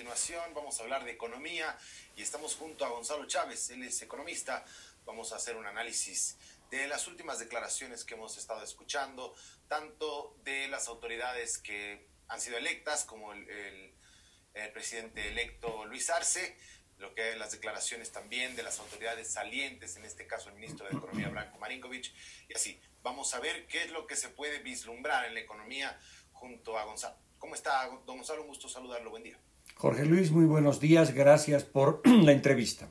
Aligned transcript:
continuación 0.00 0.54
vamos 0.54 0.80
a 0.80 0.84
hablar 0.84 1.04
de 1.04 1.10
economía 1.10 1.76
y 2.16 2.22
estamos 2.22 2.56
junto 2.56 2.86
a 2.86 2.88
Gonzalo 2.88 3.26
Chávez, 3.26 3.68
él 3.68 3.82
es 3.82 4.00
economista. 4.00 4.64
Vamos 5.04 5.30
a 5.34 5.36
hacer 5.36 5.56
un 5.56 5.66
análisis 5.66 6.38
de 6.70 6.88
las 6.88 7.06
últimas 7.06 7.38
declaraciones 7.38 8.06
que 8.06 8.14
hemos 8.14 8.38
estado 8.38 8.64
escuchando, 8.64 9.34
tanto 9.68 10.38
de 10.42 10.68
las 10.68 10.88
autoridades 10.88 11.58
que 11.58 12.08
han 12.28 12.40
sido 12.40 12.56
electas 12.56 13.04
como 13.04 13.34
el, 13.34 13.92
presidente 14.72 15.28
electo 15.28 15.84
Luis 15.84 16.08
Arce, 16.08 16.56
lo 16.96 17.14
que 17.14 17.36
las 17.36 17.52
declaraciones 17.52 18.10
también 18.10 18.56
de 18.56 18.62
las 18.62 18.78
autoridades 18.78 19.30
salientes, 19.30 19.96
en 19.96 20.06
este 20.06 20.26
caso 20.26 20.48
el 20.48 20.54
ministro 20.54 20.88
de 20.88 20.96
Economía 20.96 21.28
Branko 21.28 21.58
Marinkovic, 21.58 22.10
y 22.48 22.54
así. 22.54 22.80
Vamos 23.02 23.34
a 23.34 23.40
ver 23.40 23.66
qué 23.66 23.84
es 23.84 23.90
lo 23.90 24.06
que 24.06 24.16
se 24.16 24.30
puede 24.30 24.60
vislumbrar 24.60 25.26
en 25.26 25.34
la 25.34 25.40
economía 25.40 26.00
junto 26.32 26.78
a 26.78 26.84
Gonzalo. 26.84 27.16
¿Cómo 27.38 27.54
está, 27.54 27.86
don 28.06 28.16
Gonzalo? 28.16 28.40
Un 28.40 28.48
gusto 28.48 28.66
saludarlo. 28.66 29.10
Buen 29.10 29.24
día. 29.24 29.38
Jorge 29.80 30.04
Luis, 30.04 30.30
muy 30.30 30.44
buenos 30.44 30.78
días. 30.78 31.14
Gracias 31.14 31.64
por 31.64 32.02
la 32.06 32.32
entrevista. 32.32 32.90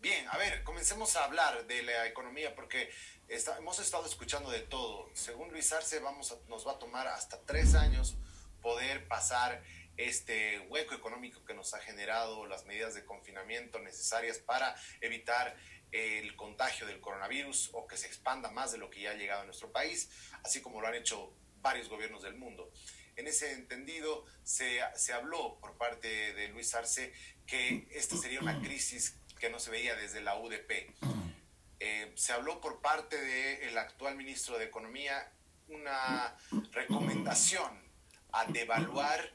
Bien, 0.00 0.26
a 0.28 0.36
ver, 0.38 0.64
comencemos 0.64 1.14
a 1.14 1.22
hablar 1.22 1.68
de 1.68 1.84
la 1.84 2.08
economía 2.08 2.52
porque 2.56 2.90
hemos 3.28 3.78
estado 3.78 4.06
escuchando 4.06 4.50
de 4.50 4.58
todo. 4.58 5.08
Según 5.14 5.52
Luis 5.52 5.72
Arce, 5.72 6.00
vamos 6.00 6.36
nos 6.48 6.66
va 6.66 6.72
a 6.72 6.78
tomar 6.80 7.06
hasta 7.06 7.40
tres 7.46 7.76
años 7.76 8.16
poder 8.60 9.06
pasar 9.06 9.62
este 9.96 10.58
hueco 10.68 10.96
económico 10.96 11.44
que 11.44 11.54
nos 11.54 11.74
ha 11.74 11.78
generado 11.78 12.44
las 12.46 12.64
medidas 12.64 12.94
de 12.94 13.04
confinamiento 13.04 13.78
necesarias 13.78 14.38
para 14.38 14.74
evitar 15.00 15.56
el 15.92 16.34
contagio 16.34 16.88
del 16.88 17.00
coronavirus 17.00 17.70
o 17.74 17.86
que 17.86 17.96
se 17.96 18.08
expanda 18.08 18.50
más 18.50 18.72
de 18.72 18.78
lo 18.78 18.90
que 18.90 19.02
ya 19.02 19.12
ha 19.12 19.14
llegado 19.14 19.42
a 19.42 19.44
nuestro 19.44 19.70
país, 19.70 20.10
así 20.42 20.60
como 20.60 20.80
lo 20.80 20.88
han 20.88 20.96
hecho 20.96 21.32
varios 21.62 21.88
gobiernos 21.88 22.24
del 22.24 22.34
mundo. 22.34 22.72
En 23.16 23.26
ese 23.26 23.52
entendido, 23.52 24.24
se, 24.42 24.80
se 24.96 25.12
habló 25.12 25.58
por 25.60 25.76
parte 25.76 26.32
de 26.34 26.48
Luis 26.48 26.74
Arce 26.74 27.12
que 27.46 27.86
esta 27.92 28.16
sería 28.16 28.40
una 28.40 28.60
crisis 28.60 29.16
que 29.38 29.50
no 29.50 29.58
se 29.58 29.70
veía 29.70 29.94
desde 29.94 30.20
la 30.20 30.38
UDP. 30.38 30.90
Eh, 31.80 32.12
se 32.14 32.32
habló 32.32 32.60
por 32.60 32.80
parte 32.80 33.20
del 33.20 33.76
actual 33.76 34.16
ministro 34.16 34.58
de 34.58 34.64
Economía 34.64 35.30
una 35.68 36.34
recomendación 36.72 37.70
a 38.32 38.46
devaluar 38.46 39.32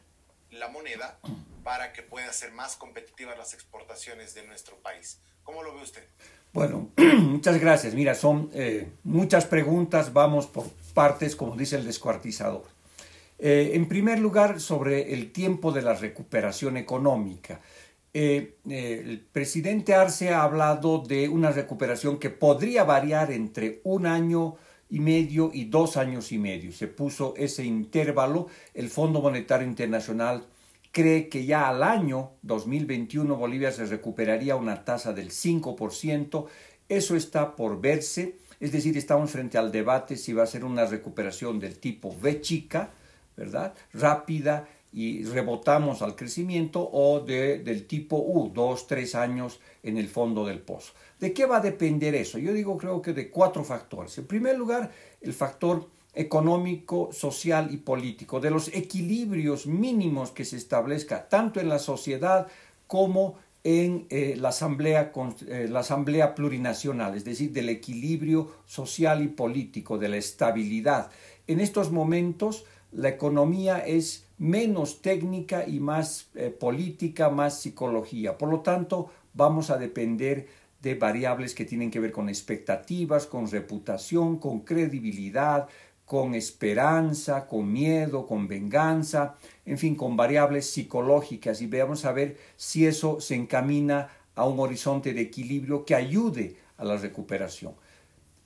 la 0.51 0.67
moneda 0.67 1.19
para 1.63 1.93
que 1.93 2.01
puedan 2.01 2.33
ser 2.33 2.51
más 2.51 2.75
competitivas 2.75 3.37
las 3.37 3.53
exportaciones 3.53 4.33
de 4.33 4.47
nuestro 4.47 4.77
país. 4.77 5.19
¿Cómo 5.43 5.63
lo 5.63 5.75
ve 5.75 5.83
usted? 5.83 6.07
Bueno, 6.53 6.89
muchas 6.97 7.59
gracias. 7.59 7.93
Mira, 7.93 8.15
son 8.15 8.49
eh, 8.53 8.91
muchas 9.03 9.45
preguntas, 9.45 10.13
vamos 10.13 10.47
por 10.47 10.69
partes, 10.93 11.35
como 11.35 11.55
dice 11.55 11.75
el 11.75 11.85
descuartizador. 11.85 12.65
Eh, 13.39 13.71
en 13.73 13.87
primer 13.87 14.19
lugar, 14.19 14.59
sobre 14.59 15.13
el 15.13 15.31
tiempo 15.31 15.71
de 15.71 15.81
la 15.81 15.93
recuperación 15.93 16.77
económica. 16.77 17.61
Eh, 18.13 18.57
el 18.67 19.21
presidente 19.31 19.93
Arce 19.93 20.29
ha 20.29 20.43
hablado 20.43 20.99
de 20.99 21.29
una 21.29 21.51
recuperación 21.51 22.17
que 22.17 22.29
podría 22.29 22.83
variar 22.83 23.31
entre 23.31 23.81
un 23.83 24.07
año 24.07 24.55
y 24.89 24.99
medio 24.99 25.51
y 25.53 25.65
dos 25.65 25.95
años 25.95 26.31
y 26.31 26.37
medio. 26.37 26.71
Se 26.71 26.87
puso 26.87 27.33
ese 27.37 27.63
intervalo. 27.63 28.47
El 28.73 28.89
Fondo 28.89 29.21
Monetario 29.21 29.67
Internacional 29.67 30.47
cree 30.91 31.29
que 31.29 31.45
ya 31.45 31.69
al 31.69 31.83
año 31.83 32.31
2021 32.41 33.35
Bolivia 33.35 33.71
se 33.71 33.85
recuperaría 33.85 34.55
una 34.55 34.83
tasa 34.83 35.13
del 35.13 35.29
5%. 35.29 36.45
Eso 36.89 37.15
está 37.15 37.55
por 37.55 37.79
verse, 37.79 38.37
es 38.59 38.71
decir, 38.71 38.97
estamos 38.97 39.29
frente 39.29 39.59
al 39.59 39.71
debate 39.71 40.17
si 40.17 40.33
va 40.33 40.43
a 40.43 40.47
ser 40.47 40.65
una 40.65 40.85
recuperación 40.85 41.59
del 41.59 41.77
tipo 41.77 42.09
V 42.09 42.41
chica, 42.41 42.91
¿verdad? 43.39 43.73
Rápida 43.93 44.67
y 44.91 45.23
rebotamos 45.23 46.01
al 46.01 46.15
crecimiento 46.15 46.87
o 46.91 47.21
de, 47.21 47.59
del 47.59 47.87
tipo 47.87 48.17
U, 48.17 48.51
dos, 48.53 48.85
tres 48.85 49.15
años 49.15 49.59
en 49.81 49.97
el 49.97 50.09
fondo 50.09 50.45
del 50.45 50.59
pozo. 50.59 50.93
¿De 51.19 51.31
qué 51.31 51.45
va 51.45 51.57
a 51.57 51.61
depender 51.61 52.15
eso? 52.15 52.37
Yo 52.37 52.51
digo, 52.53 52.77
creo 52.77 53.01
que 53.01 53.13
de 53.13 53.29
cuatro 53.29 53.63
factores. 53.63 54.17
En 54.17 54.27
primer 54.27 54.57
lugar, 54.57 54.91
el 55.21 55.33
factor 55.33 55.87
económico, 56.13 57.11
social 57.13 57.69
y 57.71 57.77
político, 57.77 58.39
de 58.39 58.51
los 58.51 58.67
equilibrios 58.69 59.67
mínimos 59.67 60.31
que 60.31 60.43
se 60.43 60.57
establezca 60.57 61.29
tanto 61.29 61.59
en 61.59 61.69
la 61.69 61.79
sociedad 61.79 62.47
como 62.87 63.37
en 63.63 64.07
eh, 64.09 64.35
la, 64.37 64.49
asamblea, 64.49 65.11
eh, 65.47 65.67
la 65.69 65.81
asamblea 65.81 66.33
plurinacional, 66.33 67.15
es 67.15 67.25
decir, 67.25 67.51
del 67.51 67.69
equilibrio 67.69 68.51
social 68.65 69.21
y 69.21 69.27
político, 69.27 69.97
de 69.97 70.09
la 70.09 70.17
estabilidad. 70.17 71.11
En 71.45 71.59
estos 71.59 71.91
momentos 71.91 72.65
la 72.91 73.09
economía 73.09 73.79
es 73.79 74.25
menos 74.37 75.01
técnica 75.01 75.67
y 75.67 75.79
más 75.79 76.29
eh, 76.35 76.49
política, 76.49 77.29
más 77.29 77.59
psicología. 77.59 78.37
Por 78.37 78.49
lo 78.49 78.61
tanto, 78.61 79.11
vamos 79.33 79.69
a 79.69 79.77
depender 79.77 80.47
de 80.81 80.95
variables 80.95 81.53
que 81.53 81.65
tienen 81.65 81.91
que 81.91 81.99
ver 81.99 82.11
con 82.11 82.29
expectativas, 82.29 83.25
con 83.25 83.49
reputación, 83.49 84.37
con 84.37 84.61
credibilidad, 84.61 85.67
con 86.05 86.33
esperanza, 86.33 87.45
con 87.45 87.71
miedo, 87.71 88.25
con 88.25 88.47
venganza, 88.47 89.35
en 89.65 89.77
fin, 89.77 89.95
con 89.95 90.17
variables 90.17 90.69
psicológicas 90.69 91.61
y 91.61 91.67
veamos 91.67 92.05
a 92.05 92.13
ver 92.13 92.37
si 92.55 92.87
eso 92.87 93.19
se 93.19 93.35
encamina 93.35 94.09
a 94.33 94.45
un 94.45 94.59
horizonte 94.59 95.13
de 95.13 95.21
equilibrio 95.21 95.85
que 95.85 95.95
ayude 95.95 96.55
a 96.77 96.85
la 96.85 96.97
recuperación. 96.97 97.73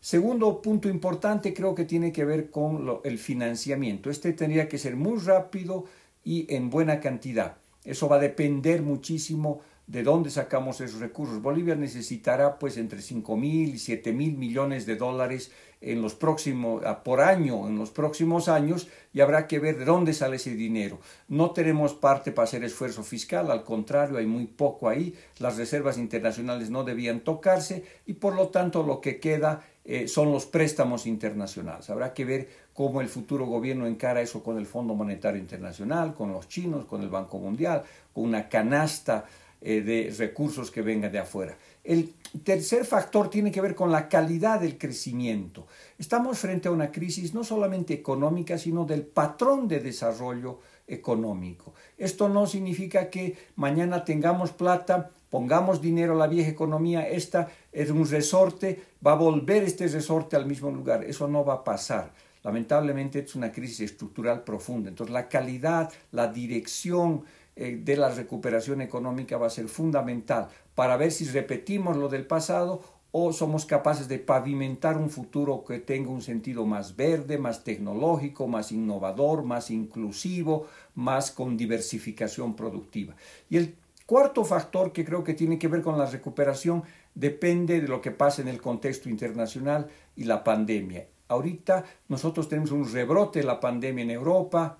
Segundo 0.03 0.61
punto 0.61 0.89
importante 0.89 1.53
creo 1.53 1.73
que 1.73 1.85
tiene 1.85 2.11
que 2.11 2.25
ver 2.25 2.51
con 2.51 2.99
el 3.05 3.17
financiamiento. 3.17 4.09
Este 4.09 4.33
tendría 4.33 4.67
que 4.67 4.77
ser 4.77 4.97
muy 4.97 5.17
rápido 5.19 5.85
y 6.25 6.53
en 6.53 6.69
buena 6.69 6.99
cantidad. 6.99 7.55
Eso 7.85 8.09
va 8.09 8.17
a 8.17 8.19
depender 8.19 8.81
muchísimo 8.81 9.61
de 9.87 10.03
dónde 10.03 10.29
sacamos 10.29 10.81
esos 10.81 10.99
recursos. 10.99 11.41
Bolivia 11.41 11.75
necesitará 11.75 12.59
pues 12.59 12.75
entre 12.75 13.01
5 13.01 13.37
mil 13.37 13.75
y 13.75 13.79
7 13.79 14.11
mil 14.11 14.35
millones 14.35 14.85
de 14.85 14.97
dólares 14.97 15.51
en 15.79 16.01
los 16.01 16.15
próximos, 16.15 16.83
por 17.03 17.21
año, 17.21 17.67
en 17.67 17.77
los 17.77 17.91
próximos 17.91 18.47
años, 18.47 18.87
y 19.13 19.19
habrá 19.19 19.47
que 19.47 19.59
ver 19.59 19.77
de 19.77 19.85
dónde 19.85 20.13
sale 20.13 20.37
ese 20.37 20.55
dinero. 20.55 20.99
No 21.27 21.51
tenemos 21.51 21.93
parte 21.93 22.31
para 22.31 22.45
hacer 22.45 22.63
esfuerzo 22.63 23.03
fiscal, 23.03 23.51
al 23.51 23.65
contrario, 23.65 24.17
hay 24.17 24.25
muy 24.25 24.47
poco 24.47 24.87
ahí, 24.87 25.13
las 25.39 25.57
reservas 25.57 25.97
internacionales 25.97 26.69
no 26.69 26.85
debían 26.85 27.19
tocarse 27.19 27.83
y 28.05 28.13
por 28.13 28.33
lo 28.33 28.47
tanto 28.47 28.83
lo 28.83 29.01
que 29.01 29.19
queda 29.19 29.65
eh, 29.85 30.07
son 30.07 30.31
los 30.31 30.45
préstamos 30.45 31.05
internacionales. 31.05 31.89
Habrá 31.89 32.13
que 32.13 32.25
ver 32.25 32.49
cómo 32.73 33.01
el 33.01 33.09
futuro 33.09 33.45
gobierno 33.45 33.85
encara 33.85 34.21
eso 34.21 34.41
con 34.41 34.57
el 34.57 34.65
Fondo 34.65 34.93
Monetario 34.95 35.39
Internacional, 35.39 36.13
con 36.13 36.31
los 36.31 36.47
chinos, 36.47 36.85
con 36.85 37.01
el 37.01 37.09
Banco 37.09 37.37
Mundial, 37.37 37.83
con 38.13 38.23
una 38.23 38.47
canasta 38.47 39.25
eh, 39.61 39.81
de 39.81 40.13
recursos 40.17 40.71
que 40.71 40.81
venga 40.81 41.09
de 41.09 41.19
afuera. 41.19 41.57
El 41.83 42.13
tercer 42.43 42.85
factor 42.85 43.29
tiene 43.29 43.51
que 43.51 43.61
ver 43.61 43.75
con 43.75 43.91
la 43.91 44.07
calidad 44.07 44.61
del 44.61 44.77
crecimiento. 44.77 45.67
Estamos 45.97 46.39
frente 46.39 46.69
a 46.69 46.71
una 46.71 46.91
crisis 46.91 47.33
no 47.33 47.43
solamente 47.43 47.93
económica, 47.93 48.57
sino 48.57 48.85
del 48.85 49.03
patrón 49.03 49.67
de 49.67 49.79
desarrollo 49.79 50.59
económico. 50.87 51.73
Esto 51.97 52.29
no 52.29 52.47
significa 52.47 53.09
que 53.09 53.37
mañana 53.55 54.03
tengamos 54.03 54.51
plata, 54.51 55.11
pongamos 55.33 55.81
dinero 55.81 56.13
a 56.13 56.15
la 56.15 56.27
vieja 56.27 56.51
economía, 56.51 57.09
esta 57.09 57.49
es 57.71 57.89
un 57.89 58.07
resorte, 58.07 58.83
va 59.03 59.13
a 59.13 59.15
volver 59.15 59.63
este 59.63 59.87
resorte 59.87 60.35
al 60.35 60.45
mismo 60.45 60.69
lugar. 60.69 61.03
Eso 61.05 61.27
no 61.27 61.43
va 61.43 61.55
a 61.55 61.63
pasar. 61.63 62.13
Lamentablemente 62.43 63.17
es 63.17 63.33
una 63.33 63.51
crisis 63.51 63.79
estructural 63.79 64.43
profunda. 64.43 64.89
Entonces 64.89 65.11
la 65.11 65.27
calidad, 65.29 65.91
la 66.11 66.27
dirección, 66.27 67.23
eh, 67.55 67.79
de 67.83 67.97
la 67.97 68.09
recuperación 68.09 68.81
económica 68.81 69.39
va 69.39 69.47
a 69.47 69.49
ser 69.49 69.67
fundamental 69.69 70.49
para 70.75 70.97
ver 70.97 71.11
si 71.11 71.25
repetimos 71.25 71.97
lo 71.97 72.09
del 72.09 72.27
pasado 72.27 72.83
o 73.11 73.33
somos 73.33 73.65
capaces 73.65 74.07
de 74.07 74.19
pavimentar 74.19 74.97
un 74.97 75.09
futuro 75.09 75.63
que 75.63 75.79
tenga 75.79 76.11
un 76.11 76.21
sentido 76.21 76.67
más 76.67 76.95
verde, 76.95 77.39
más 77.39 77.63
tecnológico, 77.63 78.47
más 78.47 78.71
innovador, 78.71 79.41
más 79.41 79.71
inclusivo, 79.71 80.67
más 80.93 81.31
con 81.31 81.57
diversificación 81.57 82.55
productiva. 82.55 83.15
Y 83.49 83.57
el 83.57 83.75
cuarto 84.05 84.43
factor 84.45 84.91
que 84.91 85.05
creo 85.05 85.23
que 85.23 85.33
tiene 85.33 85.59
que 85.59 85.67
ver 85.67 85.81
con 85.81 85.97
la 85.97 86.05
recuperación 86.05 86.83
depende 87.15 87.81
de 87.81 87.87
lo 87.87 88.01
que 88.01 88.11
pasa 88.11 88.41
en 88.41 88.47
el 88.47 88.61
contexto 88.61 89.09
internacional 89.09 89.87
y 90.15 90.23
la 90.25 90.43
pandemia. 90.43 91.07
Ahorita 91.27 91.85
nosotros 92.07 92.49
tenemos 92.49 92.71
un 92.71 92.91
rebrote 92.91 93.39
de 93.39 93.45
la 93.45 93.59
pandemia 93.59 94.03
en 94.03 94.11
Europa, 94.11 94.77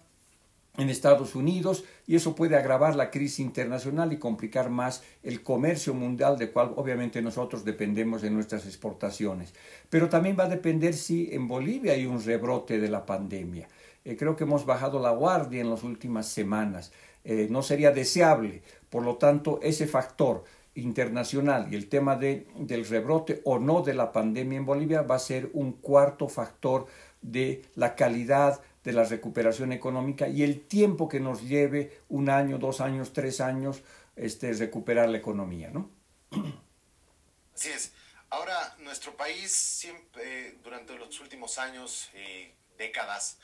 en 0.77 0.89
Estados 0.89 1.35
Unidos 1.35 1.83
y 2.07 2.15
eso 2.15 2.35
puede 2.35 2.55
agravar 2.55 2.95
la 2.95 3.11
crisis 3.11 3.39
internacional 3.39 4.11
y 4.11 4.17
complicar 4.17 4.69
más 4.69 5.03
el 5.21 5.43
comercio 5.43 5.93
mundial 5.93 6.37
de 6.37 6.51
cual 6.51 6.73
obviamente 6.75 7.21
nosotros 7.21 7.63
dependemos 7.63 8.21
de 8.21 8.31
nuestras 8.31 8.65
exportaciones. 8.65 9.53
Pero 9.89 10.09
también 10.09 10.35
va 10.37 10.45
a 10.45 10.49
depender 10.49 10.95
si 10.95 11.29
en 11.31 11.47
Bolivia 11.47 11.93
hay 11.93 12.05
un 12.05 12.23
rebrote 12.23 12.79
de 12.79 12.89
la 12.89 13.05
pandemia. 13.05 13.67
Eh, 14.05 14.17
creo 14.17 14.35
que 14.35 14.43
hemos 14.43 14.65
bajado 14.65 14.99
la 14.99 15.11
guardia 15.11 15.61
en 15.61 15.69
las 15.69 15.83
últimas 15.83 16.27
semanas. 16.27 16.91
Eh, 17.23 17.47
no 17.49 17.63
sería 17.63 17.91
deseable. 17.91 18.63
Por 18.89 19.03
lo 19.03 19.17
tanto, 19.17 19.59
ese 19.61 19.87
factor 19.87 20.43
internacional 20.75 21.71
y 21.71 21.75
el 21.75 21.87
tema 21.87 22.15
de, 22.15 22.47
del 22.55 22.85
rebrote 22.85 23.41
o 23.45 23.59
no 23.59 23.81
de 23.81 23.93
la 23.93 24.11
pandemia 24.11 24.57
en 24.57 24.65
Bolivia 24.65 25.01
va 25.03 25.15
a 25.15 25.19
ser 25.19 25.49
un 25.53 25.73
cuarto 25.73 26.27
factor 26.27 26.87
de 27.21 27.65
la 27.75 27.95
calidad 27.95 28.61
de 28.83 28.91
la 28.91 29.03
recuperación 29.03 29.71
económica 29.71 30.27
y 30.27 30.43
el 30.43 30.67
tiempo 30.67 31.07
que 31.07 31.19
nos 31.19 31.43
lleve 31.43 32.01
un 32.09 32.29
año, 32.29 32.57
dos 32.57 32.81
años, 32.81 33.13
tres 33.13 33.39
años, 33.39 33.83
este, 34.15 34.51
recuperar 34.53 35.09
la 35.09 35.17
economía, 35.17 35.69
¿no? 35.69 35.89
Así 37.55 37.69
es. 37.69 37.93
Ahora, 38.29 38.75
nuestro 38.79 39.15
país 39.15 39.51
siempre, 39.51 40.57
durante 40.63 40.97
los 40.97 41.19
últimos 41.19 41.59
años 41.59 42.09
y 42.15 42.51
décadas, 42.77 43.37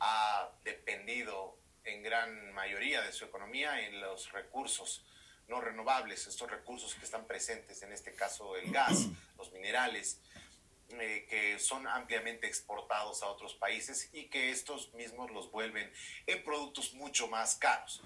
ha 0.00 0.50
dependido 0.64 1.59
en 1.84 2.02
gran 2.02 2.52
mayoría 2.52 3.02
de 3.02 3.12
su 3.12 3.24
economía 3.24 3.86
en 3.86 4.00
los 4.00 4.32
recursos 4.32 5.04
no 5.48 5.60
renovables, 5.60 6.26
estos 6.26 6.50
recursos 6.50 6.94
que 6.94 7.04
están 7.04 7.26
presentes, 7.26 7.82
en 7.82 7.92
este 7.92 8.14
caso 8.14 8.56
el 8.56 8.70
gas, 8.72 9.08
los 9.36 9.52
minerales, 9.52 10.20
eh, 10.90 11.26
que 11.28 11.58
son 11.58 11.86
ampliamente 11.86 12.46
exportados 12.46 13.22
a 13.22 13.26
otros 13.26 13.54
países 13.54 14.08
y 14.12 14.24
que 14.28 14.50
estos 14.50 14.92
mismos 14.94 15.30
los 15.30 15.50
vuelven 15.50 15.92
en 16.26 16.42
productos 16.42 16.94
mucho 16.94 17.28
más 17.28 17.56
caros. 17.56 18.02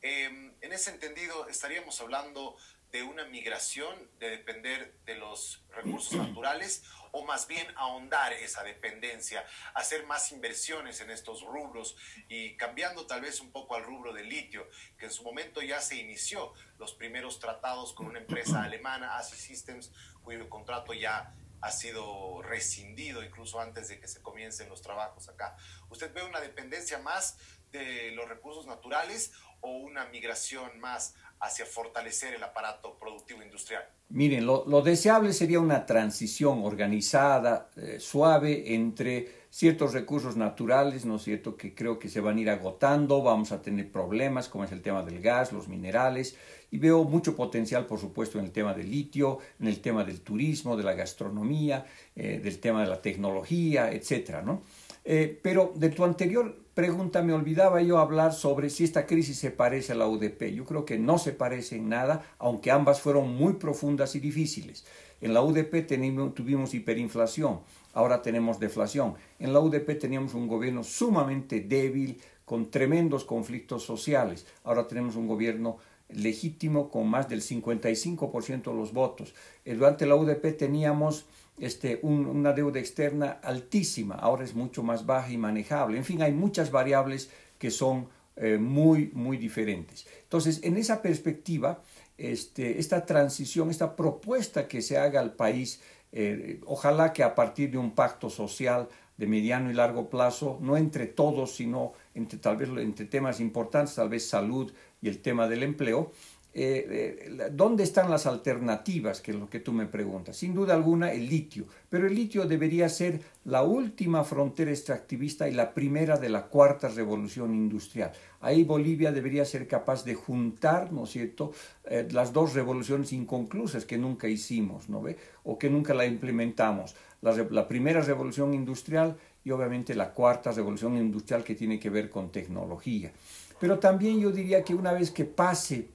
Em, 0.00 0.54
en 0.60 0.72
ese 0.72 0.90
entendido, 0.90 1.48
estaríamos 1.48 2.00
hablando 2.00 2.56
de 2.94 3.02
una 3.02 3.24
migración, 3.24 4.08
de 4.20 4.30
depender 4.30 4.94
de 5.04 5.16
los 5.16 5.64
recursos 5.74 6.12
naturales 6.28 6.84
o 7.10 7.24
más 7.24 7.48
bien 7.48 7.66
ahondar 7.74 8.32
esa 8.32 8.62
dependencia, 8.62 9.44
hacer 9.74 10.06
más 10.06 10.30
inversiones 10.30 11.00
en 11.00 11.10
estos 11.10 11.42
rubros 11.42 11.96
y 12.28 12.56
cambiando 12.56 13.04
tal 13.04 13.22
vez 13.22 13.40
un 13.40 13.50
poco 13.50 13.74
al 13.74 13.82
rubro 13.82 14.12
del 14.12 14.28
litio, 14.28 14.68
que 14.96 15.06
en 15.06 15.10
su 15.10 15.24
momento 15.24 15.60
ya 15.60 15.80
se 15.80 15.96
inició 15.96 16.52
los 16.78 16.94
primeros 16.94 17.40
tratados 17.40 17.92
con 17.94 18.06
una 18.06 18.20
empresa 18.20 18.62
alemana, 18.62 19.16
ASI 19.16 19.38
Systems, 19.38 19.92
cuyo 20.22 20.48
contrato 20.48 20.94
ya 20.94 21.34
ha 21.62 21.72
sido 21.72 22.42
rescindido 22.42 23.24
incluso 23.24 23.58
antes 23.58 23.88
de 23.88 23.98
que 23.98 24.06
se 24.06 24.22
comiencen 24.22 24.68
los 24.68 24.82
trabajos 24.82 25.28
acá. 25.28 25.56
¿Usted 25.88 26.12
ve 26.14 26.22
una 26.22 26.40
dependencia 26.40 26.98
más 26.98 27.38
de 27.72 28.12
los 28.12 28.28
recursos 28.28 28.66
naturales 28.66 29.32
o 29.60 29.70
una 29.78 30.04
migración 30.04 30.78
más 30.78 31.14
hacia 31.44 31.66
fortalecer 31.66 32.34
el 32.34 32.42
aparato 32.42 32.96
productivo 32.98 33.42
industrial? 33.42 33.84
Miren, 34.08 34.46
lo, 34.46 34.82
deseable 34.82 35.32
sería 35.32 35.60
una 35.60 35.86
transición 35.86 36.62
organizada, 36.64 37.70
eh, 37.76 37.98
suave, 38.00 38.74
entre 38.74 39.44
ciertos 39.50 39.92
recursos 39.92 40.36
naturales, 40.36 41.04
¿no 41.04 41.16
es 41.16 41.22
cierto?, 41.22 41.56
que 41.56 41.74
creo 41.74 41.98
que 41.98 42.08
se 42.08 42.20
van 42.20 42.38
a 42.38 42.40
ir 42.40 42.50
agotando, 42.50 43.22
vamos 43.22 43.52
a 43.52 43.62
tener 43.62 43.90
problemas, 43.90 44.48
como 44.48 44.64
es 44.64 44.72
el 44.72 44.82
tema 44.82 45.02
del 45.02 45.20
gas, 45.20 45.52
los 45.52 45.68
minerales, 45.68 46.36
y 46.70 46.78
veo 46.78 47.04
mucho 47.04 47.36
potencial, 47.36 47.86
por 47.86 48.00
supuesto, 48.00 48.38
en 48.38 48.46
el 48.46 48.52
tema 48.52 48.74
del 48.74 48.90
litio, 48.90 49.38
en 49.60 49.68
el 49.68 49.80
tema 49.80 50.04
del 50.04 50.22
turismo, 50.22 50.76
de 50.76 50.82
la 50.82 50.94
gastronomía, 50.94 51.86
eh, 52.16 52.40
del 52.42 52.58
tema 52.58 52.82
de 52.82 52.88
la 52.88 53.00
tecnología, 53.00 53.92
etcétera, 53.92 54.42
¿no? 54.42 54.62
Eh, 55.04 55.38
pero 55.42 55.72
de 55.76 55.90
tu 55.90 56.04
anterior 56.04 56.63
pregunta 56.74 57.22
me 57.22 57.32
olvidaba 57.32 57.80
yo 57.82 57.98
hablar 57.98 58.32
sobre 58.32 58.68
si 58.68 58.84
esta 58.84 59.06
crisis 59.06 59.38
se 59.38 59.50
parece 59.50 59.92
a 59.92 59.96
la 59.96 60.08
UDP. 60.08 60.52
Yo 60.52 60.64
creo 60.64 60.84
que 60.84 60.98
no 60.98 61.18
se 61.18 61.32
parece 61.32 61.76
en 61.76 61.88
nada, 61.88 62.22
aunque 62.38 62.70
ambas 62.70 63.00
fueron 63.00 63.34
muy 63.34 63.54
profundas 63.54 64.14
y 64.16 64.20
difíciles. 64.20 64.84
En 65.20 65.32
la 65.32 65.42
UDP 65.42 65.86
tuvimos 66.34 66.74
hiperinflación, 66.74 67.60
ahora 67.94 68.20
tenemos 68.20 68.60
deflación. 68.60 69.14
En 69.38 69.52
la 69.52 69.60
UDP 69.60 69.98
teníamos 69.98 70.34
un 70.34 70.48
gobierno 70.48 70.82
sumamente 70.82 71.60
débil, 71.60 72.20
con 72.44 72.70
tremendos 72.70 73.24
conflictos 73.24 73.84
sociales. 73.84 74.46
Ahora 74.64 74.86
tenemos 74.86 75.16
un 75.16 75.26
gobierno 75.26 75.78
legítimo 76.08 76.90
con 76.90 77.08
más 77.08 77.28
del 77.28 77.42
55% 77.42 78.64
de 78.64 78.74
los 78.76 78.92
votos. 78.92 79.34
Eh, 79.64 79.74
durante 79.74 80.06
la 80.06 80.16
UDP 80.16 80.56
teníamos 80.56 81.26
este, 81.58 82.00
una 82.02 82.52
deuda 82.52 82.80
externa 82.80 83.38
altísima, 83.42 84.16
ahora 84.16 84.44
es 84.44 84.54
mucho 84.54 84.82
más 84.82 85.06
baja 85.06 85.30
y 85.30 85.38
manejable. 85.38 85.96
En 85.96 86.04
fin, 86.04 86.22
hay 86.22 86.32
muchas 86.32 86.70
variables 86.70 87.30
que 87.58 87.70
son 87.70 88.08
eh, 88.36 88.58
muy, 88.58 89.10
muy 89.14 89.36
diferentes. 89.36 90.06
Entonces, 90.24 90.60
en 90.64 90.76
esa 90.76 91.00
perspectiva, 91.00 91.82
este, 92.18 92.78
esta 92.78 93.06
transición, 93.06 93.70
esta 93.70 93.94
propuesta 93.94 94.66
que 94.66 94.82
se 94.82 94.98
haga 94.98 95.20
al 95.20 95.34
país, 95.34 95.80
eh, 96.12 96.60
ojalá 96.66 97.12
que 97.12 97.22
a 97.22 97.34
partir 97.34 97.70
de 97.70 97.78
un 97.78 97.92
pacto 97.92 98.30
social 98.30 98.88
de 99.16 99.26
mediano 99.26 99.70
y 99.70 99.74
largo 99.74 100.10
plazo, 100.10 100.58
no 100.60 100.76
entre 100.76 101.06
todos, 101.06 101.54
sino 101.54 101.92
entre 102.14 102.38
tal 102.38 102.56
vez 102.56 102.68
entre 102.70 103.06
temas 103.06 103.38
importantes, 103.40 103.94
tal 103.94 104.08
vez 104.08 104.28
salud 104.28 104.72
y 105.04 105.08
el 105.08 105.18
tema 105.18 105.46
del 105.46 105.62
empleo, 105.62 106.12
eh, 106.54 107.26
eh, 107.28 107.50
¿dónde 107.52 107.82
están 107.82 108.10
las 108.10 108.26
alternativas? 108.26 109.20
Que 109.20 109.32
es 109.32 109.36
lo 109.36 109.50
que 109.50 109.60
tú 109.60 109.70
me 109.70 109.84
preguntas. 109.84 110.36
Sin 110.36 110.54
duda 110.54 110.72
alguna, 110.72 111.12
el 111.12 111.28
litio. 111.28 111.66
Pero 111.90 112.06
el 112.06 112.14
litio 112.14 112.46
debería 112.46 112.88
ser 112.88 113.20
la 113.44 113.64
última 113.64 114.24
frontera 114.24 114.70
extractivista 114.70 115.46
y 115.46 115.52
la 115.52 115.74
primera 115.74 116.16
de 116.16 116.30
la 116.30 116.46
cuarta 116.46 116.88
revolución 116.88 117.52
industrial. 117.54 118.12
Ahí 118.40 118.64
Bolivia 118.64 119.12
debería 119.12 119.44
ser 119.44 119.68
capaz 119.68 120.06
de 120.06 120.14
juntar, 120.14 120.90
¿no 120.90 121.04
es 121.04 121.10
cierto?, 121.10 121.52
eh, 121.84 122.08
las 122.10 122.32
dos 122.32 122.54
revoluciones 122.54 123.12
inconclusas 123.12 123.84
que 123.84 123.98
nunca 123.98 124.26
hicimos, 124.26 124.88
¿no 124.88 125.02
ve? 125.02 125.18
O 125.42 125.58
que 125.58 125.68
nunca 125.68 125.92
la 125.92 126.06
implementamos. 126.06 126.94
La, 127.20 127.32
la 127.50 127.68
primera 127.68 128.00
revolución 128.00 128.54
industrial 128.54 129.16
y 129.44 129.50
obviamente 129.50 129.94
la 129.94 130.14
cuarta 130.14 130.50
revolución 130.52 130.96
industrial 130.96 131.44
que 131.44 131.54
tiene 131.54 131.78
que 131.78 131.90
ver 131.90 132.08
con 132.08 132.32
tecnología. 132.32 133.12
Pero 133.60 133.78
también 133.78 134.20
yo 134.20 134.30
diría 134.30 134.64
que 134.64 134.74
una 134.74 134.92
vez 134.92 135.10
que 135.10 135.24
pase 135.24 135.88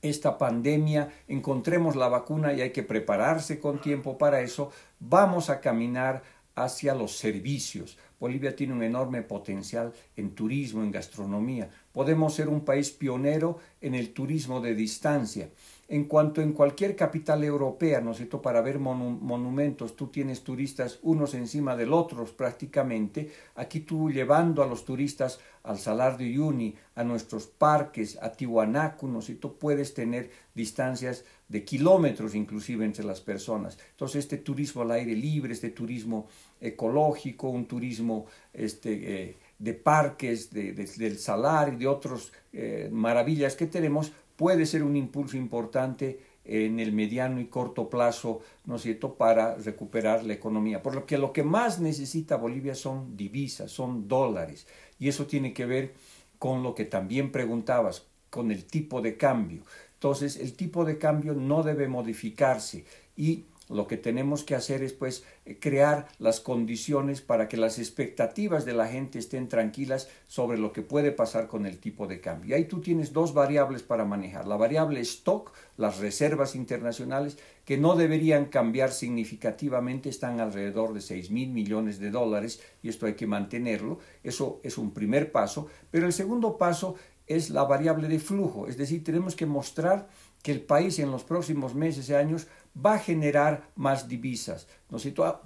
esta 0.00 0.38
pandemia, 0.38 1.12
encontremos 1.26 1.96
la 1.96 2.08
vacuna 2.08 2.52
y 2.52 2.60
hay 2.60 2.70
que 2.70 2.82
prepararse 2.82 3.58
con 3.58 3.80
tiempo 3.80 4.16
para 4.16 4.40
eso, 4.40 4.70
vamos 5.00 5.50
a 5.50 5.60
caminar 5.60 6.22
hacia 6.54 6.94
los 6.94 7.16
servicios. 7.16 7.98
Bolivia 8.20 8.54
tiene 8.54 8.72
un 8.72 8.82
enorme 8.82 9.22
potencial 9.22 9.92
en 10.16 10.34
turismo, 10.34 10.82
en 10.82 10.90
gastronomía. 10.90 11.70
Podemos 11.92 12.34
ser 12.34 12.48
un 12.48 12.64
país 12.64 12.90
pionero 12.90 13.58
en 13.80 13.94
el 13.94 14.12
turismo 14.12 14.60
de 14.60 14.74
distancia 14.74 15.50
en 15.90 16.04
cuanto 16.04 16.42
en 16.42 16.52
cualquier 16.52 16.94
capital 16.94 17.42
europea, 17.42 18.02
¿no 18.02 18.10
es 18.10 18.18
cierto?, 18.18 18.42
para 18.42 18.60
ver 18.60 18.78
monumentos, 18.78 19.96
tú 19.96 20.08
tienes 20.08 20.42
turistas 20.42 20.98
unos 21.02 21.32
encima 21.32 21.76
del 21.76 21.94
otros 21.94 22.32
prácticamente, 22.32 23.30
aquí 23.54 23.80
tú 23.80 24.10
llevando 24.10 24.62
a 24.62 24.66
los 24.66 24.84
turistas 24.84 25.40
al 25.62 25.78
Salar 25.78 26.18
de 26.18 26.26
Uyuni, 26.26 26.74
a 26.94 27.04
nuestros 27.04 27.46
parques, 27.46 28.18
a 28.20 28.32
Tiwanaku, 28.32 29.08
¿no 29.08 29.20
es 29.20 29.26
cierto?, 29.26 29.54
puedes 29.54 29.94
tener 29.94 30.30
distancias 30.54 31.24
de 31.48 31.64
kilómetros 31.64 32.34
inclusive 32.34 32.84
entre 32.84 33.04
las 33.04 33.22
personas. 33.22 33.78
Entonces 33.92 34.24
este 34.24 34.36
turismo 34.36 34.82
al 34.82 34.90
aire 34.90 35.14
libre, 35.14 35.54
este 35.54 35.70
turismo 35.70 36.28
ecológico, 36.60 37.48
un 37.48 37.64
turismo 37.66 38.26
este, 38.52 39.22
eh, 39.22 39.36
de 39.58 39.72
parques, 39.72 40.50
del 40.50 41.18
Salar 41.18 41.72
y 41.72 41.76
de 41.76 41.86
otras 41.86 42.30
eh, 42.52 42.90
maravillas 42.92 43.56
que 43.56 43.66
tenemos, 43.66 44.12
puede 44.38 44.66
ser 44.66 44.84
un 44.84 44.94
impulso 44.94 45.36
importante 45.36 46.20
en 46.44 46.78
el 46.78 46.92
mediano 46.92 47.40
y 47.40 47.46
corto 47.46 47.90
plazo, 47.90 48.40
¿no 48.66 48.76
es 48.76 48.82
cierto?, 48.82 49.16
para 49.16 49.56
recuperar 49.56 50.24
la 50.24 50.32
economía. 50.32 50.80
Por 50.80 50.94
lo 50.94 51.06
que 51.06 51.18
lo 51.18 51.32
que 51.32 51.42
más 51.42 51.80
necesita 51.80 52.36
Bolivia 52.36 52.76
son 52.76 53.16
divisas, 53.16 53.72
son 53.72 54.06
dólares. 54.06 54.68
Y 55.00 55.08
eso 55.08 55.26
tiene 55.26 55.52
que 55.52 55.66
ver 55.66 55.94
con 56.38 56.62
lo 56.62 56.76
que 56.76 56.84
también 56.84 57.32
preguntabas, 57.32 58.06
con 58.30 58.52
el 58.52 58.64
tipo 58.64 59.02
de 59.02 59.16
cambio. 59.16 59.62
Entonces, 59.94 60.36
el 60.36 60.54
tipo 60.54 60.84
de 60.84 60.98
cambio 60.98 61.34
no 61.34 61.64
debe 61.64 61.88
modificarse 61.88 62.84
y 63.16 63.44
lo 63.68 63.86
que 63.86 63.96
tenemos 63.96 64.44
que 64.44 64.54
hacer 64.54 64.82
es 64.82 64.92
pues 64.92 65.24
crear 65.60 66.08
las 66.18 66.40
condiciones 66.40 67.20
para 67.20 67.48
que 67.48 67.56
las 67.56 67.78
expectativas 67.78 68.64
de 68.64 68.72
la 68.72 68.86
gente 68.86 69.18
estén 69.18 69.48
tranquilas 69.48 70.08
sobre 70.26 70.58
lo 70.58 70.72
que 70.72 70.82
puede 70.82 71.12
pasar 71.12 71.48
con 71.48 71.66
el 71.66 71.78
tipo 71.78 72.06
de 72.06 72.20
cambio. 72.20 72.50
Y 72.50 72.52
ahí 72.54 72.64
tú 72.64 72.80
tienes 72.80 73.12
dos 73.12 73.34
variables 73.34 73.82
para 73.82 74.04
manejar. 74.04 74.46
La 74.46 74.56
variable 74.56 75.00
stock, 75.00 75.52
las 75.76 75.98
reservas 75.98 76.54
internacionales, 76.54 77.38
que 77.64 77.76
no 77.76 77.96
deberían 77.96 78.46
cambiar 78.46 78.92
significativamente, 78.92 80.08
están 80.08 80.40
alrededor 80.40 80.94
de 80.94 81.00
6 81.00 81.30
mil 81.30 81.50
millones 81.50 81.98
de 81.98 82.10
dólares 82.10 82.60
y 82.82 82.88
esto 82.88 83.06
hay 83.06 83.14
que 83.14 83.26
mantenerlo. 83.26 83.98
Eso 84.22 84.60
es 84.62 84.78
un 84.78 84.92
primer 84.92 85.32
paso. 85.32 85.66
Pero 85.90 86.06
el 86.06 86.12
segundo 86.12 86.56
paso 86.56 86.94
es 87.28 87.50
la 87.50 87.64
variable 87.64 88.08
de 88.08 88.18
flujo, 88.18 88.66
es 88.66 88.78
decir, 88.78 89.04
tenemos 89.04 89.36
que 89.36 89.44
mostrar 89.44 90.08
que 90.42 90.50
el 90.50 90.62
país 90.62 90.98
en 90.98 91.10
los 91.10 91.24
próximos 91.24 91.74
meses 91.74 92.08
y 92.08 92.14
años 92.14 92.46
va 92.74 92.94
a 92.94 92.98
generar 92.98 93.70
más 93.76 94.08
divisas. 94.08 94.66
¿no? 94.90 94.98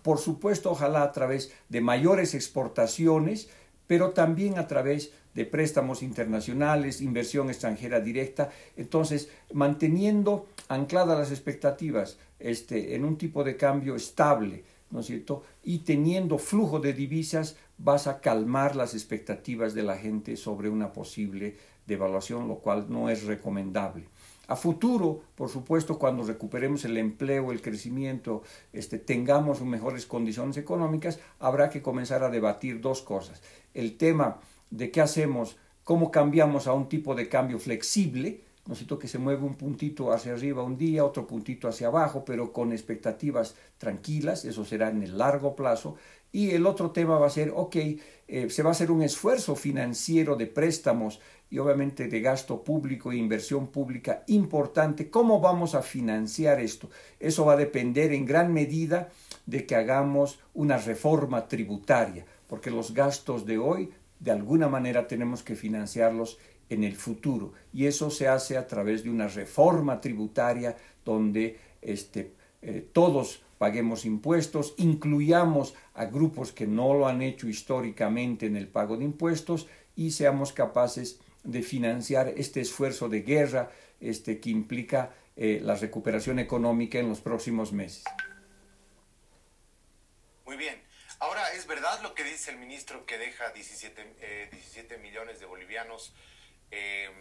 Por 0.02 0.18
supuesto, 0.18 0.70
ojalá 0.70 1.02
a 1.02 1.12
través 1.12 1.52
de 1.68 1.80
mayores 1.80 2.34
exportaciones, 2.34 3.48
pero 3.86 4.10
también 4.10 4.58
a 4.58 4.66
través 4.66 5.12
de 5.34 5.46
préstamos 5.46 6.02
internacionales, 6.02 7.00
inversión 7.00 7.48
extranjera 7.48 8.00
directa. 8.00 8.50
Entonces, 8.76 9.30
manteniendo 9.52 10.46
ancladas 10.68 11.18
las 11.18 11.30
expectativas 11.30 12.18
este, 12.38 12.94
en 12.94 13.04
un 13.04 13.16
tipo 13.16 13.44
de 13.44 13.56
cambio 13.56 13.96
estable, 13.96 14.64
¿no 14.90 15.00
es 15.00 15.06
cierto? 15.06 15.42
Y 15.62 15.80
teniendo 15.80 16.38
flujo 16.38 16.80
de 16.80 16.92
divisas, 16.92 17.56
vas 17.78 18.06
a 18.06 18.20
calmar 18.20 18.76
las 18.76 18.94
expectativas 18.94 19.74
de 19.74 19.82
la 19.82 19.96
gente 19.96 20.36
sobre 20.36 20.68
una 20.68 20.92
posible 20.92 21.56
devaluación, 21.86 22.46
lo 22.46 22.56
cual 22.56 22.86
no 22.88 23.08
es 23.08 23.24
recomendable. 23.24 24.06
A 24.48 24.56
futuro, 24.56 25.22
por 25.36 25.48
supuesto, 25.48 25.98
cuando 25.98 26.24
recuperemos 26.24 26.84
el 26.84 26.98
empleo, 26.98 27.52
el 27.52 27.62
crecimiento, 27.62 28.42
este, 28.72 28.98
tengamos 28.98 29.62
mejores 29.62 30.04
condiciones 30.04 30.56
económicas, 30.56 31.20
habrá 31.38 31.70
que 31.70 31.80
comenzar 31.80 32.24
a 32.24 32.30
debatir 32.30 32.80
dos 32.80 33.02
cosas. 33.02 33.40
El 33.72 33.96
tema 33.96 34.40
de 34.70 34.90
qué 34.90 35.00
hacemos, 35.00 35.56
cómo 35.84 36.10
cambiamos 36.10 36.66
a 36.66 36.72
un 36.72 36.88
tipo 36.88 37.14
de 37.14 37.28
cambio 37.28 37.58
flexible, 37.58 38.42
necesito 38.66 38.98
que 38.98 39.08
se 39.08 39.18
mueva 39.18 39.44
un 39.44 39.54
puntito 39.54 40.12
hacia 40.12 40.32
arriba 40.32 40.62
un 40.62 40.76
día, 40.76 41.04
otro 41.04 41.26
puntito 41.26 41.68
hacia 41.68 41.88
abajo, 41.88 42.24
pero 42.24 42.52
con 42.52 42.72
expectativas 42.72 43.54
tranquilas, 43.78 44.44
eso 44.44 44.64
será 44.64 44.90
en 44.90 45.02
el 45.02 45.18
largo 45.18 45.56
plazo. 45.56 45.96
Y 46.30 46.50
el 46.50 46.66
otro 46.66 46.92
tema 46.92 47.18
va 47.18 47.26
a 47.26 47.30
ser, 47.30 47.52
ok, 47.54 47.76
eh, 48.28 48.48
se 48.48 48.62
va 48.62 48.70
a 48.70 48.72
hacer 48.72 48.90
un 48.90 49.02
esfuerzo 49.02 49.54
financiero 49.56 50.36
de 50.36 50.46
préstamos 50.46 51.20
y 51.50 51.58
obviamente 51.58 52.08
de 52.08 52.20
gasto 52.22 52.64
público 52.64 53.12
e 53.12 53.16
inversión 53.16 53.66
pública 53.66 54.22
importante. 54.28 55.10
¿Cómo 55.10 55.40
vamos 55.40 55.74
a 55.74 55.82
financiar 55.82 56.60
esto? 56.60 56.88
Eso 57.20 57.44
va 57.44 57.52
a 57.54 57.56
depender 57.56 58.12
en 58.12 58.24
gran 58.24 58.54
medida 58.54 59.10
de 59.44 59.66
que 59.66 59.76
hagamos 59.76 60.38
una 60.54 60.78
reforma 60.78 61.48
tributaria, 61.48 62.24
porque 62.46 62.70
los 62.70 62.94
gastos 62.94 63.44
de 63.44 63.58
hoy 63.58 63.90
de 64.18 64.30
alguna 64.30 64.68
manera 64.68 65.08
tenemos 65.08 65.42
que 65.42 65.56
financiarlos 65.56 66.38
en 66.72 66.84
el 66.84 66.96
futuro 66.96 67.52
y 67.72 67.86
eso 67.86 68.10
se 68.10 68.28
hace 68.28 68.56
a 68.56 68.66
través 68.66 69.04
de 69.04 69.10
una 69.10 69.28
reforma 69.28 70.00
tributaria 70.00 70.76
donde 71.04 71.58
este, 71.82 72.32
eh, 72.62 72.86
todos 72.92 73.42
paguemos 73.58 74.04
impuestos, 74.04 74.74
incluyamos 74.78 75.74
a 75.94 76.06
grupos 76.06 76.52
que 76.52 76.66
no 76.66 76.94
lo 76.94 77.06
han 77.06 77.22
hecho 77.22 77.48
históricamente 77.48 78.46
en 78.46 78.56
el 78.56 78.68
pago 78.68 78.96
de 78.96 79.04
impuestos 79.04 79.68
y 79.94 80.12
seamos 80.12 80.52
capaces 80.52 81.20
de 81.44 81.62
financiar 81.62 82.32
este 82.36 82.60
esfuerzo 82.60 83.08
de 83.08 83.22
guerra 83.22 83.70
este, 84.00 84.40
que 84.40 84.50
implica 84.50 85.14
eh, 85.36 85.60
la 85.62 85.76
recuperación 85.76 86.38
económica 86.38 86.98
en 86.98 87.08
los 87.08 87.20
próximos 87.20 87.72
meses. 87.72 88.04
Muy 90.46 90.56
bien. 90.56 90.82
Ahora, 91.20 91.52
¿es 91.52 91.66
verdad 91.66 92.02
lo 92.02 92.14
que 92.14 92.24
dice 92.24 92.50
el 92.50 92.58
ministro 92.58 93.06
que 93.06 93.16
deja 93.16 93.50
17, 93.50 94.48
17 94.50 94.94
eh, 94.94 94.98
millones 94.98 95.38
de 95.38 95.46
bolivianos 95.46 96.12
em, 96.72 97.12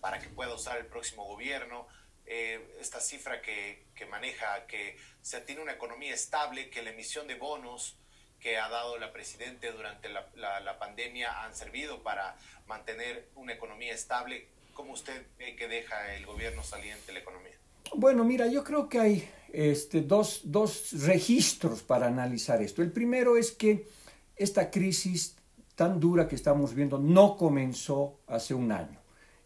para 0.00 0.18
que 0.18 0.28
pueda 0.28 0.52
usar 0.52 0.78
el 0.78 0.86
próximo 0.86 1.24
gobierno? 1.24 1.86
Eh, 2.26 2.76
esta 2.80 3.00
cifra 3.00 3.40
que, 3.42 3.84
que, 3.94 4.06
maneja 4.06 4.66
que 4.66 4.96
se 5.20 5.40
tiene 5.42 5.60
una 5.60 5.72
economía 5.72 6.14
estable, 6.14 6.70
que 6.70 6.82
la 6.82 6.90
emisión 6.90 7.28
de 7.28 7.34
bonos 7.34 7.98
que 8.40 8.58
ha 8.58 8.68
dado 8.68 8.98
la 8.98 9.12
Presidente 9.12 9.72
durante 9.72 10.08
la, 10.08 10.26
la, 10.34 10.78
pandemia 10.78 11.44
han 11.44 11.54
servido 11.54 12.02
para 12.02 12.36
mantener 12.66 13.28
una 13.36 13.52
economía 13.52 13.94
estable. 13.94 14.48
¿Cómo 14.74 14.92
usted 14.92 15.26
ve 15.38 15.54
que 15.56 15.68
deja 15.68 16.14
el 16.14 16.26
gobierno 16.26 16.62
saliente 16.62 17.12
la 17.12 17.20
economía? 17.20 17.54
Bueno, 17.94 18.24
mira, 18.24 18.46
yo 18.46 18.64
creo 18.64 18.88
que 18.88 18.98
hay 18.98 19.30
este, 19.52 20.00
dos, 20.00 20.42
dos 20.44 20.92
registros 21.04 21.82
para 21.82 22.06
analizar 22.06 22.60
esto. 22.60 22.82
El 22.82 22.92
primero 22.92 23.36
es 23.36 23.52
que 23.52 23.86
esta 24.36 24.70
crisis 24.70 25.36
tan 25.74 26.00
dura 26.00 26.28
que 26.28 26.36
estamos 26.36 26.74
viendo 26.74 26.98
no 26.98 27.36
comenzó 27.36 28.18
hace 28.26 28.54
un 28.54 28.72
año. 28.72 29.00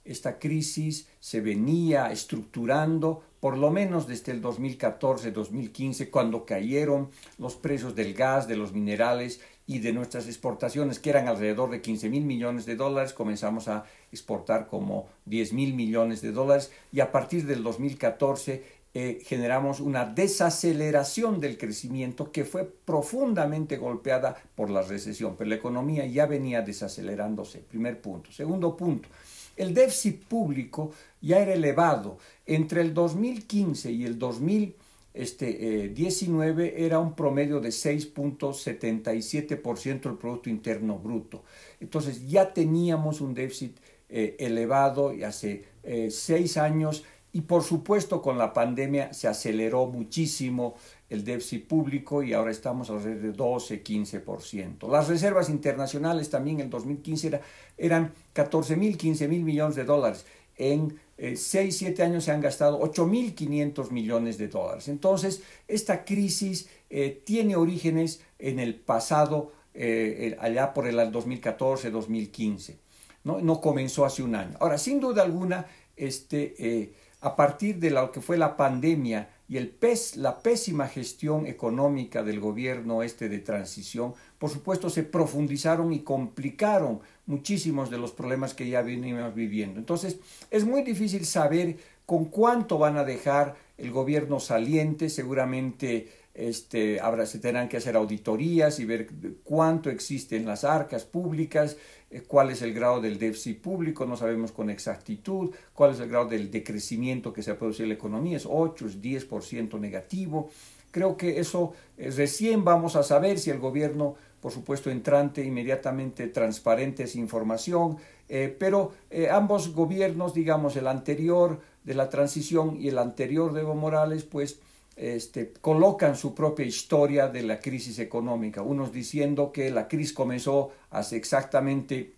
Esta 0.05 0.39
crisis 0.39 1.09
se 1.21 1.41
venía 1.41 2.11
estructurando 2.11 3.23
por 3.41 3.57
lo 3.57 3.71
menos 3.71 4.09
desde 4.09 4.33
el 4.33 4.43
2014-2015, 4.43 6.11
cuando 6.11 6.45
cayeron 6.45 7.11
los 7.39 7.55
precios 7.55 7.95
del 7.95 8.15
gas, 8.15 8.49
de 8.49 8.57
los 8.57 8.73
minerales 8.73 9.41
y 9.67 9.79
de 9.79 9.93
nuestras 9.93 10.27
exportaciones, 10.27 10.99
que 10.99 11.11
eran 11.11 11.29
alrededor 11.29 11.71
de 11.71 11.83
15 11.83 12.09
mil 12.09 12.25
millones 12.25 12.67
de 12.67 12.75
dólares, 12.75 13.13
comenzamos 13.13 13.69
a 13.69 13.85
exportar 14.11 14.67
como 14.67 15.07
10 15.27 15.53
mil 15.53 15.75
millones 15.75 16.21
de 16.21 16.33
dólares 16.33 16.73
y 16.91 17.01
a 17.01 17.13
partir 17.13 17.47
del 17.47 17.63
2014 17.63 18.78
eh, 18.95 19.21
generamos 19.23 19.81
una 19.81 20.07
desaceleración 20.07 21.41
del 21.41 21.59
crecimiento 21.59 22.33
que 22.33 22.47
fue 22.47 22.65
profundamente 22.65 23.77
golpeada 23.77 24.43
por 24.55 24.71
la 24.71 24.81
recesión, 24.81 25.35
pero 25.37 25.51
la 25.51 25.57
economía 25.57 26.07
ya 26.07 26.25
venía 26.25 26.63
desacelerándose, 26.63 27.59
primer 27.59 28.01
punto. 28.01 28.33
Segundo 28.33 28.75
punto, 28.75 29.11
el 29.57 29.75
déficit 29.75 30.25
público 30.25 30.93
ya 31.21 31.39
era 31.39 31.53
elevado. 31.53 32.17
Entre 32.47 32.81
el 32.81 32.95
2015 32.95 33.93
y 33.93 34.07
el 34.07 34.19
2019 34.19 36.67
eh, 36.67 36.87
era 36.87 36.99
un 36.99 37.15
promedio 37.15 37.61
de 37.61 37.69
6.77% 37.69 40.01
del 40.01 40.15
Producto 40.15 40.49
Interno 40.49 40.99
Bruto. 40.99 41.45
Entonces 41.79 42.27
ya 42.27 42.55
teníamos 42.55 43.21
un 43.21 43.35
déficit 43.35 43.77
eh, 44.09 44.35
elevado 44.39 45.13
y 45.13 45.25
hace 45.25 45.77
seis 46.11 46.59
años 46.59 47.03
y 47.33 47.43
por 47.43 47.63
supuesto 47.63 48.23
con 48.23 48.39
la 48.39 48.53
pandemia 48.53 49.13
se 49.13 49.29
aceleró 49.29 49.87
muchísimo 49.87 50.77
el 51.11 51.25
déficit 51.25 51.67
público 51.67 52.23
y 52.23 52.33
ahora 52.33 52.51
estamos 52.51 52.91
alrededor 52.91 53.23
de 53.23 53.33
12, 53.33 53.85
15%. 53.85 54.91
Las 54.91 55.09
reservas 55.09 55.49
internacionales 55.49 56.31
también 56.31 56.57
en 56.61 56.65
el 56.67 56.71
2015 56.71 57.41
eran 57.77 58.13
14 58.33 58.77
mil, 58.77 58.97
15 58.97 59.29
mil 59.29 59.43
millones 59.43 59.77
de 59.77 59.85
dólares. 59.85 60.25
En 60.57 60.99
6, 61.19 61.55
eh, 61.57 61.71
7 61.71 62.03
años 62.03 62.25
se 62.25 62.33
han 62.33 62.41
gastado 62.41 62.81
8.500 62.81 63.91
millones 63.91 64.39
de 64.39 64.49
dólares. 64.49 64.89
Entonces, 64.89 65.43
esta 65.67 66.05
crisis 66.05 66.69
eh, 66.91 67.23
tiene 67.25 67.57
orígenes 67.57 68.23
en 68.39 68.59
el 68.59 68.75
pasado, 68.75 69.53
eh, 69.75 70.37
allá 70.41 70.75
por 70.75 70.87
el 70.87 71.13
2014, 71.13 71.91
2015. 71.91 72.79
¿no? 73.25 73.41
no 73.41 73.61
comenzó 73.61 74.05
hace 74.05 74.23
un 74.23 74.35
año. 74.35 74.57
Ahora, 74.61 74.79
sin 74.79 75.01
duda 75.01 75.23
alguna, 75.23 75.67
este, 75.97 76.93
a 77.21 77.35
partir 77.35 77.79
de 77.79 77.91
lo 77.91 78.13
que 78.13 78.21
fue 78.21 78.37
la 78.37 78.57
pandemia 78.57 79.29
y 79.49 79.57
el 79.57 79.69
pes, 79.69 80.17
la 80.17 80.41
pésima 80.41 80.87
gestión 80.89 81.47
económica 81.47 82.23
del 82.23 82.39
gobierno 82.39 83.03
este 83.03 83.29
de 83.29 83.39
transición, 83.39 84.15
por 84.39 84.51
supuesto 84.51 84.91
se 84.91 85.03
profundizaron 85.03 85.93
y 85.93 86.01
complicaron 86.01 87.01
muchísimos 87.27 87.91
de 87.91 87.99
los 87.99 88.13
problemas 88.13 88.55
que 88.55 88.69
ya 88.69 88.83
venimos 88.83 89.35
viviendo. 89.35 89.81
Entonces, 89.81 90.19
es 90.51 90.65
muy 90.65 90.83
difícil 90.83 91.25
saber 91.25 91.77
con 92.07 92.27
cuánto 92.27 92.79
van 92.79 92.97
a 92.99 93.05
dejar 93.05 93.57
el 93.79 93.91
gobierno 93.91 94.39
saliente, 94.39 95.09
seguramente 95.09 96.09
este, 96.39 97.01
habrá, 97.01 97.27
se 97.27 97.41
tendrán 97.41 97.69
que 97.69 97.79
hacer 97.79 97.97
auditorías 97.97 98.79
y 98.79 98.85
ver 98.85 99.09
cuánto 99.43 99.91
existe 99.91 100.37
en 100.37 100.47
las 100.47 100.63
arcas 100.63 101.05
públicas, 101.05 101.77
eh, 102.13 102.23
cuál 102.29 102.51
es 102.51 102.63
el 102.63 102.73
grado 102.73 103.01
del 103.01 103.19
déficit 103.19 103.61
público, 103.61 104.07
no 104.07 104.17
sabemos 104.17 104.53
con 104.53 104.71
exactitud, 104.71 105.51
cuál 105.75 105.91
es 105.91 106.01
el 106.01 106.09
grado 106.09 106.27
del 106.27 106.49
decrecimiento 106.53 107.33
que 107.33 107.43
se 107.43 107.51
ha 107.51 107.59
producido 107.59 107.87
en 107.87 107.89
la 107.89 107.95
economía, 107.97 108.37
es 108.37 108.47
8, 108.49 108.87
es 108.87 109.03
10% 109.03 109.81
negativo. 109.81 110.49
Creo 110.93 111.17
que 111.17 111.41
eso 111.41 111.73
eh, 111.97 112.13
recién 112.17 112.65
vamos 112.65 112.95
a 112.95 113.03
saber 113.03 113.41
si 113.41 113.51
el 113.51 113.59
gobierno, 113.59 114.15
por 114.41 114.53
supuesto, 114.53 114.93
entrante, 114.93 115.45
inmediatamente 115.45 116.29
transparente 116.29 117.03
esa 117.03 117.19
información, 117.19 117.97
eh, 118.29 118.55
pero 118.57 118.93
ambos 119.33 119.75
gobiernos, 119.75 120.35
digamos, 120.35 120.77
el 120.77 120.87
anterior 120.87 121.59
de 121.83 121.95
la 121.95 122.09
transición 122.09 122.81
y 122.81 122.89
el 122.89 122.99
anterior 122.99 123.53
de 123.53 123.63
Evo 123.63 123.75
Morales, 123.75 124.23
pues 124.23 124.61
este, 124.99 125.53
colocan 125.53 126.17
su 126.17 126.35
propia 126.35 126.67
historia 126.67 127.29
de 127.29 127.45
la 127.45 127.61
crisis 127.61 128.01
económica, 128.01 128.63
unos 128.63 128.93
diciendo 128.93 129.53
que 129.53 129.71
la 129.71 129.87
crisis 129.87 130.13
comenzó 130.13 130.71
hace 130.91 131.17
exactamente 131.17 132.15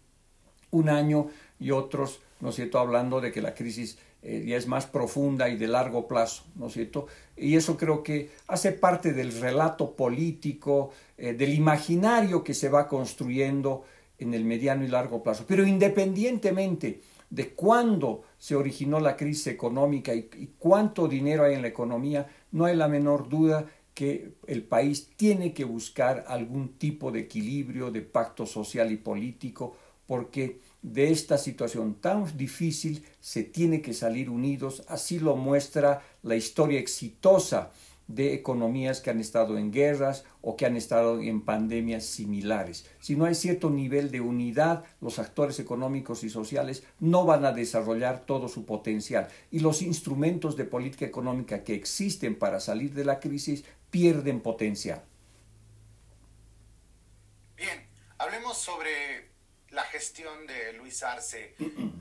un 0.71 0.89
año 0.89 1.29
y 1.59 1.73
otros, 1.73 2.21
¿no 2.41 2.49
es 2.49 2.55
cierto?, 2.55 2.79
hablando 2.79 3.21
de 3.21 3.33
que 3.33 3.43
la 3.43 3.55
crisis 3.55 3.99
eh, 4.23 4.45
ya 4.47 4.57
es 4.57 4.67
más 4.67 4.87
profunda 4.87 5.51
y 5.51 5.57
de 5.57 5.67
largo 5.67 6.09
plazo, 6.09 6.45
¿no 6.55 6.69
es 6.69 6.73
cierto? 6.73 7.07
Y 7.37 7.57
eso 7.57 7.77
creo 7.77 8.03
que 8.03 8.31
hace 8.47 8.73
parte 8.73 9.13
del 9.13 9.39
relato 9.39 9.95
político, 9.95 10.91
eh, 11.19 11.35
del 11.35 11.53
imaginario 11.53 12.43
que 12.43 12.55
se 12.55 12.71
va 12.71 12.89
construyendo 12.89 13.85
en 14.19 14.33
el 14.33 14.45
mediano 14.47 14.85
y 14.85 14.89
largo 14.89 15.23
plazo. 15.23 15.45
Pero 15.47 15.67
independientemente 15.67 17.01
de 17.29 17.51
cuándo 17.51 18.23
se 18.39 18.57
originó 18.57 19.01
la 19.01 19.17
crisis 19.17 19.47
económica 19.49 20.13
y 20.15 20.55
cuánto 20.59 21.07
dinero 21.07 21.45
hay 21.45 21.55
en 21.55 21.63
la 21.63 21.69
economía, 21.69 22.27
no 22.52 22.64
hay 22.64 22.76
la 22.76 22.88
menor 22.88 23.28
duda 23.28 23.66
que 23.95 24.33
el 24.47 24.62
país 24.62 25.11
tiene 25.16 25.52
que 25.52 25.64
buscar 25.64 26.25
algún 26.28 26.78
tipo 26.78 27.11
de 27.12 27.21
equilibrio, 27.21 27.90
de 27.90 28.02
pacto 28.02 28.47
social 28.47 28.90
y 28.92 28.97
político, 28.97 29.76
porque 30.07 30.61
de 30.83 31.11
esta 31.11 31.38
situación 31.38 31.97
tan 32.00 32.37
difícil 32.37 33.04
se 33.21 33.45
tiene 33.45 33.83
que 33.83 33.92
salir 33.92 34.30
unidos, 34.30 34.83
así 34.88 35.19
lo 35.19 35.37
muestra 35.37 36.02
la 36.23 36.37
historia 36.37 36.80
exitosa 36.80 37.71
de 38.14 38.35
economías 38.35 39.00
que 39.00 39.11
han 39.11 39.21
estado 39.21 39.57
en 39.59 39.71
guerras 39.71 40.25
o 40.43 40.57
que 40.57 40.67
han 40.67 40.76
estado 40.76 41.21
en 41.21 41.43
pandemias 41.43 42.05
similares. 42.05 42.87
Si 42.99 43.17
no 43.17 43.25
hay 43.25 43.35
cierto 43.35 43.71
nivel 43.71 44.11
de 44.11 44.21
unidad, 44.21 44.85
los 45.00 45.19
actores 45.19 45.59
económicos 45.61 46.25
y 46.25 46.31
sociales 46.31 46.85
no 46.99 47.25
van 47.25 47.45
a 47.45 47.52
desarrollar 47.52 48.26
todo 48.26 48.49
su 48.49 48.64
potencial 48.64 49.29
y 49.50 49.61
los 49.61 49.83
instrumentos 49.83 50.57
de 50.57 50.64
política 50.64 51.07
económica 51.07 51.64
que 51.64 51.75
existen 51.75 52.38
para 52.38 52.61
salir 52.61 52.95
de 52.95 53.05
la 53.05 53.21
crisis 53.21 53.64
pierden 53.90 54.40
potencial. 54.40 55.02
Bien, 57.57 57.87
hablemos 58.19 58.57
sobre 58.57 59.30
la 59.71 59.85
gestión 59.85 60.47
de 60.47 60.73
Luis 60.73 61.03
Arce, 61.03 61.55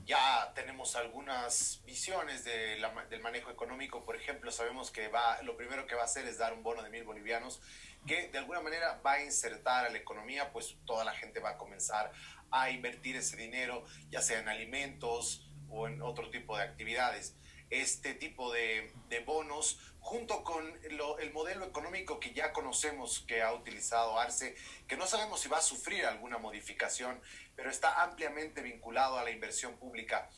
ya 0.05 0.51
tenemos 0.55 0.95
algunas 0.95 1.81
visiones 1.85 2.43
del 2.43 3.21
manejo 3.21 3.51
económico. 3.51 4.03
Por 4.03 4.15
ejemplo, 4.15 4.51
sabemos 4.51 4.89
que 4.89 5.07
va, 5.07 5.41
lo 5.43 5.55
primero 5.55 5.85
que 5.85 5.95
va 5.95 6.01
a 6.01 6.05
hacer 6.05 6.25
es 6.25 6.37
dar 6.39 6.53
un 6.53 6.63
bono 6.63 6.81
de 6.81 6.89
mil 6.89 7.03
bolivianos, 7.03 7.61
que 8.07 8.29
de 8.29 8.37
alguna 8.39 8.61
manera 8.61 8.99
va 9.05 9.13
a 9.13 9.23
insertar 9.23 9.85
a 9.85 9.89
la 9.89 9.97
economía, 9.97 10.51
pues 10.51 10.77
toda 10.85 11.03
la 11.03 11.13
gente 11.13 11.39
va 11.39 11.51
a 11.51 11.57
comenzar 11.57 12.11
a 12.49 12.71
invertir 12.71 13.15
ese 13.15 13.37
dinero, 13.37 13.85
ya 14.09 14.21
sea 14.21 14.39
en 14.39 14.49
alimentos 14.49 15.47
o 15.69 15.87
en 15.87 16.01
otro 16.01 16.31
tipo 16.31 16.57
de 16.57 16.63
actividades 16.63 17.35
este 17.69 18.13
tipo 18.13 18.51
de, 18.51 18.91
bonos, 19.25 19.79
junto 19.99 20.43
con 20.43 20.65
el 20.83 21.33
modelo 21.33 21.65
económico 21.65 22.19
que 22.19 22.33
ya 22.33 22.51
conocemos 22.51 23.23
que 23.27 23.41
ha 23.41 23.53
utilizado 23.53 24.19
Arce, 24.19 24.55
que 24.87 24.97
no 24.97 25.05
sabemos 25.05 25.41
si 25.41 25.49
va 25.49 25.57
a 25.57 25.61
sufrir 25.61 26.05
alguna 26.05 26.37
modificación, 26.37 27.21
pero 27.55 27.69
está 27.69 28.01
ampliamente 28.03 28.61
vinculado 28.61 29.17
a 29.17 29.23
la 29.23 29.31
inversión 29.31 29.77
pública. 29.77 30.29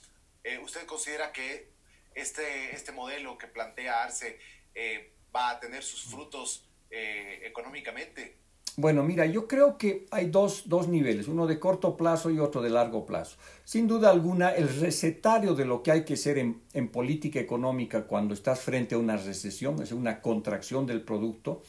Eh, 0.44 0.58
¿Usted 0.58 0.86
considera 0.86 1.32
que 1.32 1.70
este, 2.16 2.76
este 2.76 2.92
modelo 2.92 3.38
que 3.38 3.48
plantea 3.48 4.04
Arce 4.04 4.40
eh, 4.76 5.14
va 5.34 5.52
a 5.52 5.60
tener 5.60 5.84
sus 5.84 6.04
frutos 6.04 6.68
eh, 6.90 7.42
económicamente? 7.46 8.38
Bueno, 8.78 9.04
mira, 9.04 9.26
yo 9.26 9.48
creo 9.48 9.78
que 9.78 10.06
hay 10.12 10.30
dos, 10.30 10.64
dos, 10.66 10.88
niveles, 10.88 11.28
uno 11.28 11.46
de 11.46 11.60
corto 11.60 11.98
plazo 11.98 12.30
y 12.30 12.40
otro 12.40 12.62
de 12.62 12.70
largo 12.70 13.06
plazo. 13.06 13.36
Sin 13.66 13.86
duda 13.88 14.10
alguna, 14.10 14.52
el 14.52 14.70
recetario 14.80 15.56
de 15.56 15.66
lo 15.66 15.84
que 15.84 15.92
hay 15.92 16.06
que 16.06 16.14
hacer 16.14 16.38
en, 16.38 16.62
en 16.74 16.88
política 16.88 17.40
económica 17.40 18.08
cuando 18.08 18.34
estás 18.34 18.62
frente 18.62 18.96
a 18.96 18.98
una 18.98 19.18
recesión, 19.18 19.82
es 19.82 19.92
una 19.92 20.22
contracción 20.22 20.86
del 20.86 21.02
producto, 21.02 21.64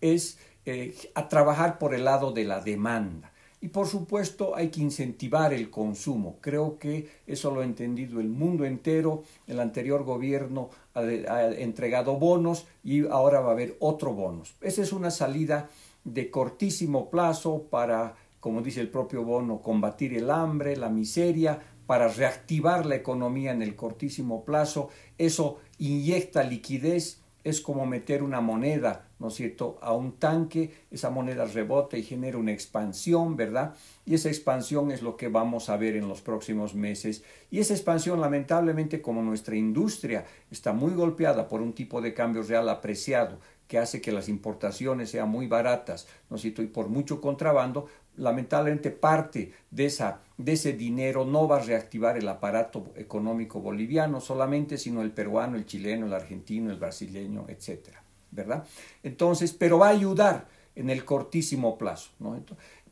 es 0.00 0.38
eh, 0.66 0.96
a 1.14 1.28
trabajar 1.28 1.78
por 1.78 1.94
el 1.94 2.04
lado 2.04 2.32
de 2.32 2.44
la 2.44 2.60
demanda. 2.60 3.32
Y 3.60 3.68
por 3.68 3.86
supuesto 3.88 4.54
hay 4.54 4.68
que 4.68 4.80
incentivar 4.80 5.52
el 5.52 5.70
consumo. 5.70 6.38
Creo 6.40 6.78
que 6.78 7.08
eso 7.26 7.52
lo 7.52 7.60
ha 7.60 7.64
entendido 7.64 8.20
el 8.20 8.28
mundo 8.28 8.64
entero. 8.64 9.24
El 9.46 9.60
anterior 9.60 10.04
gobierno 10.04 10.70
ha, 10.94 11.00
ha 11.00 11.50
entregado 11.52 12.16
bonos 12.16 12.66
y 12.84 13.06
ahora 13.06 13.40
va 13.40 13.50
a 13.50 13.52
haber 13.52 13.76
otro 13.80 14.12
bonos. 14.12 14.54
Esa 14.60 14.82
es 14.82 14.92
una 14.92 15.10
salida 15.10 15.68
de 16.06 16.30
cortísimo 16.30 17.10
plazo 17.10 17.64
para, 17.68 18.14
como 18.38 18.62
dice 18.62 18.80
el 18.80 18.88
propio 18.88 19.24
Bono, 19.24 19.60
combatir 19.60 20.14
el 20.14 20.30
hambre, 20.30 20.76
la 20.76 20.88
miseria, 20.88 21.60
para 21.86 22.08
reactivar 22.08 22.86
la 22.86 22.94
economía 22.94 23.52
en 23.52 23.60
el 23.62 23.74
cortísimo 23.74 24.44
plazo. 24.44 24.88
Eso 25.18 25.58
inyecta 25.78 26.44
liquidez, 26.44 27.20
es 27.42 27.60
como 27.60 27.86
meter 27.86 28.22
una 28.24 28.40
moneda, 28.40 29.08
¿no 29.20 29.28
es 29.28 29.34
cierto?, 29.34 29.78
a 29.80 29.92
un 29.92 30.12
tanque, 30.18 30.72
esa 30.90 31.10
moneda 31.10 31.44
rebota 31.44 31.96
y 31.96 32.02
genera 32.02 32.38
una 32.38 32.52
expansión, 32.52 33.36
¿verdad? 33.36 33.74
Y 34.04 34.14
esa 34.14 34.28
expansión 34.28 34.90
es 34.90 35.00
lo 35.02 35.16
que 35.16 35.28
vamos 35.28 35.68
a 35.68 35.76
ver 35.76 35.94
en 35.94 36.08
los 36.08 36.22
próximos 36.22 36.74
meses. 36.74 37.22
Y 37.50 37.60
esa 37.60 37.74
expansión, 37.74 38.20
lamentablemente, 38.20 39.00
como 39.00 39.22
nuestra 39.22 39.54
industria 39.54 40.24
está 40.50 40.72
muy 40.72 40.92
golpeada 40.92 41.46
por 41.46 41.62
un 41.62 41.72
tipo 41.72 42.00
de 42.00 42.14
cambio 42.14 42.42
real 42.42 42.68
apreciado, 42.68 43.38
que 43.68 43.78
hace 43.78 44.00
que 44.00 44.12
las 44.12 44.28
importaciones 44.28 45.10
sean 45.10 45.28
muy 45.28 45.46
baratas, 45.46 46.06
¿no 46.30 46.36
y 46.36 46.50
por 46.50 46.88
mucho 46.88 47.20
contrabando, 47.20 47.86
lamentablemente 48.16 48.90
parte 48.90 49.52
de, 49.70 49.86
esa, 49.86 50.20
de 50.38 50.52
ese 50.52 50.72
dinero 50.72 51.24
no 51.24 51.46
va 51.48 51.56
a 51.56 51.64
reactivar 51.64 52.16
el 52.16 52.28
aparato 52.28 52.92
económico 52.96 53.60
boliviano 53.60 54.20
solamente, 54.20 54.78
sino 54.78 55.02
el 55.02 55.10
peruano, 55.10 55.56
el 55.56 55.66
chileno, 55.66 56.06
el 56.06 56.14
argentino, 56.14 56.70
el 56.70 56.78
brasileño, 56.78 57.46
etcétera, 57.48 58.02
¿verdad? 58.30 58.64
Entonces, 59.02 59.52
pero 59.52 59.78
va 59.78 59.88
a 59.88 59.90
ayudar 59.90 60.48
en 60.74 60.90
el 60.90 61.04
cortísimo 61.04 61.78
plazo, 61.78 62.10
¿no? 62.18 62.38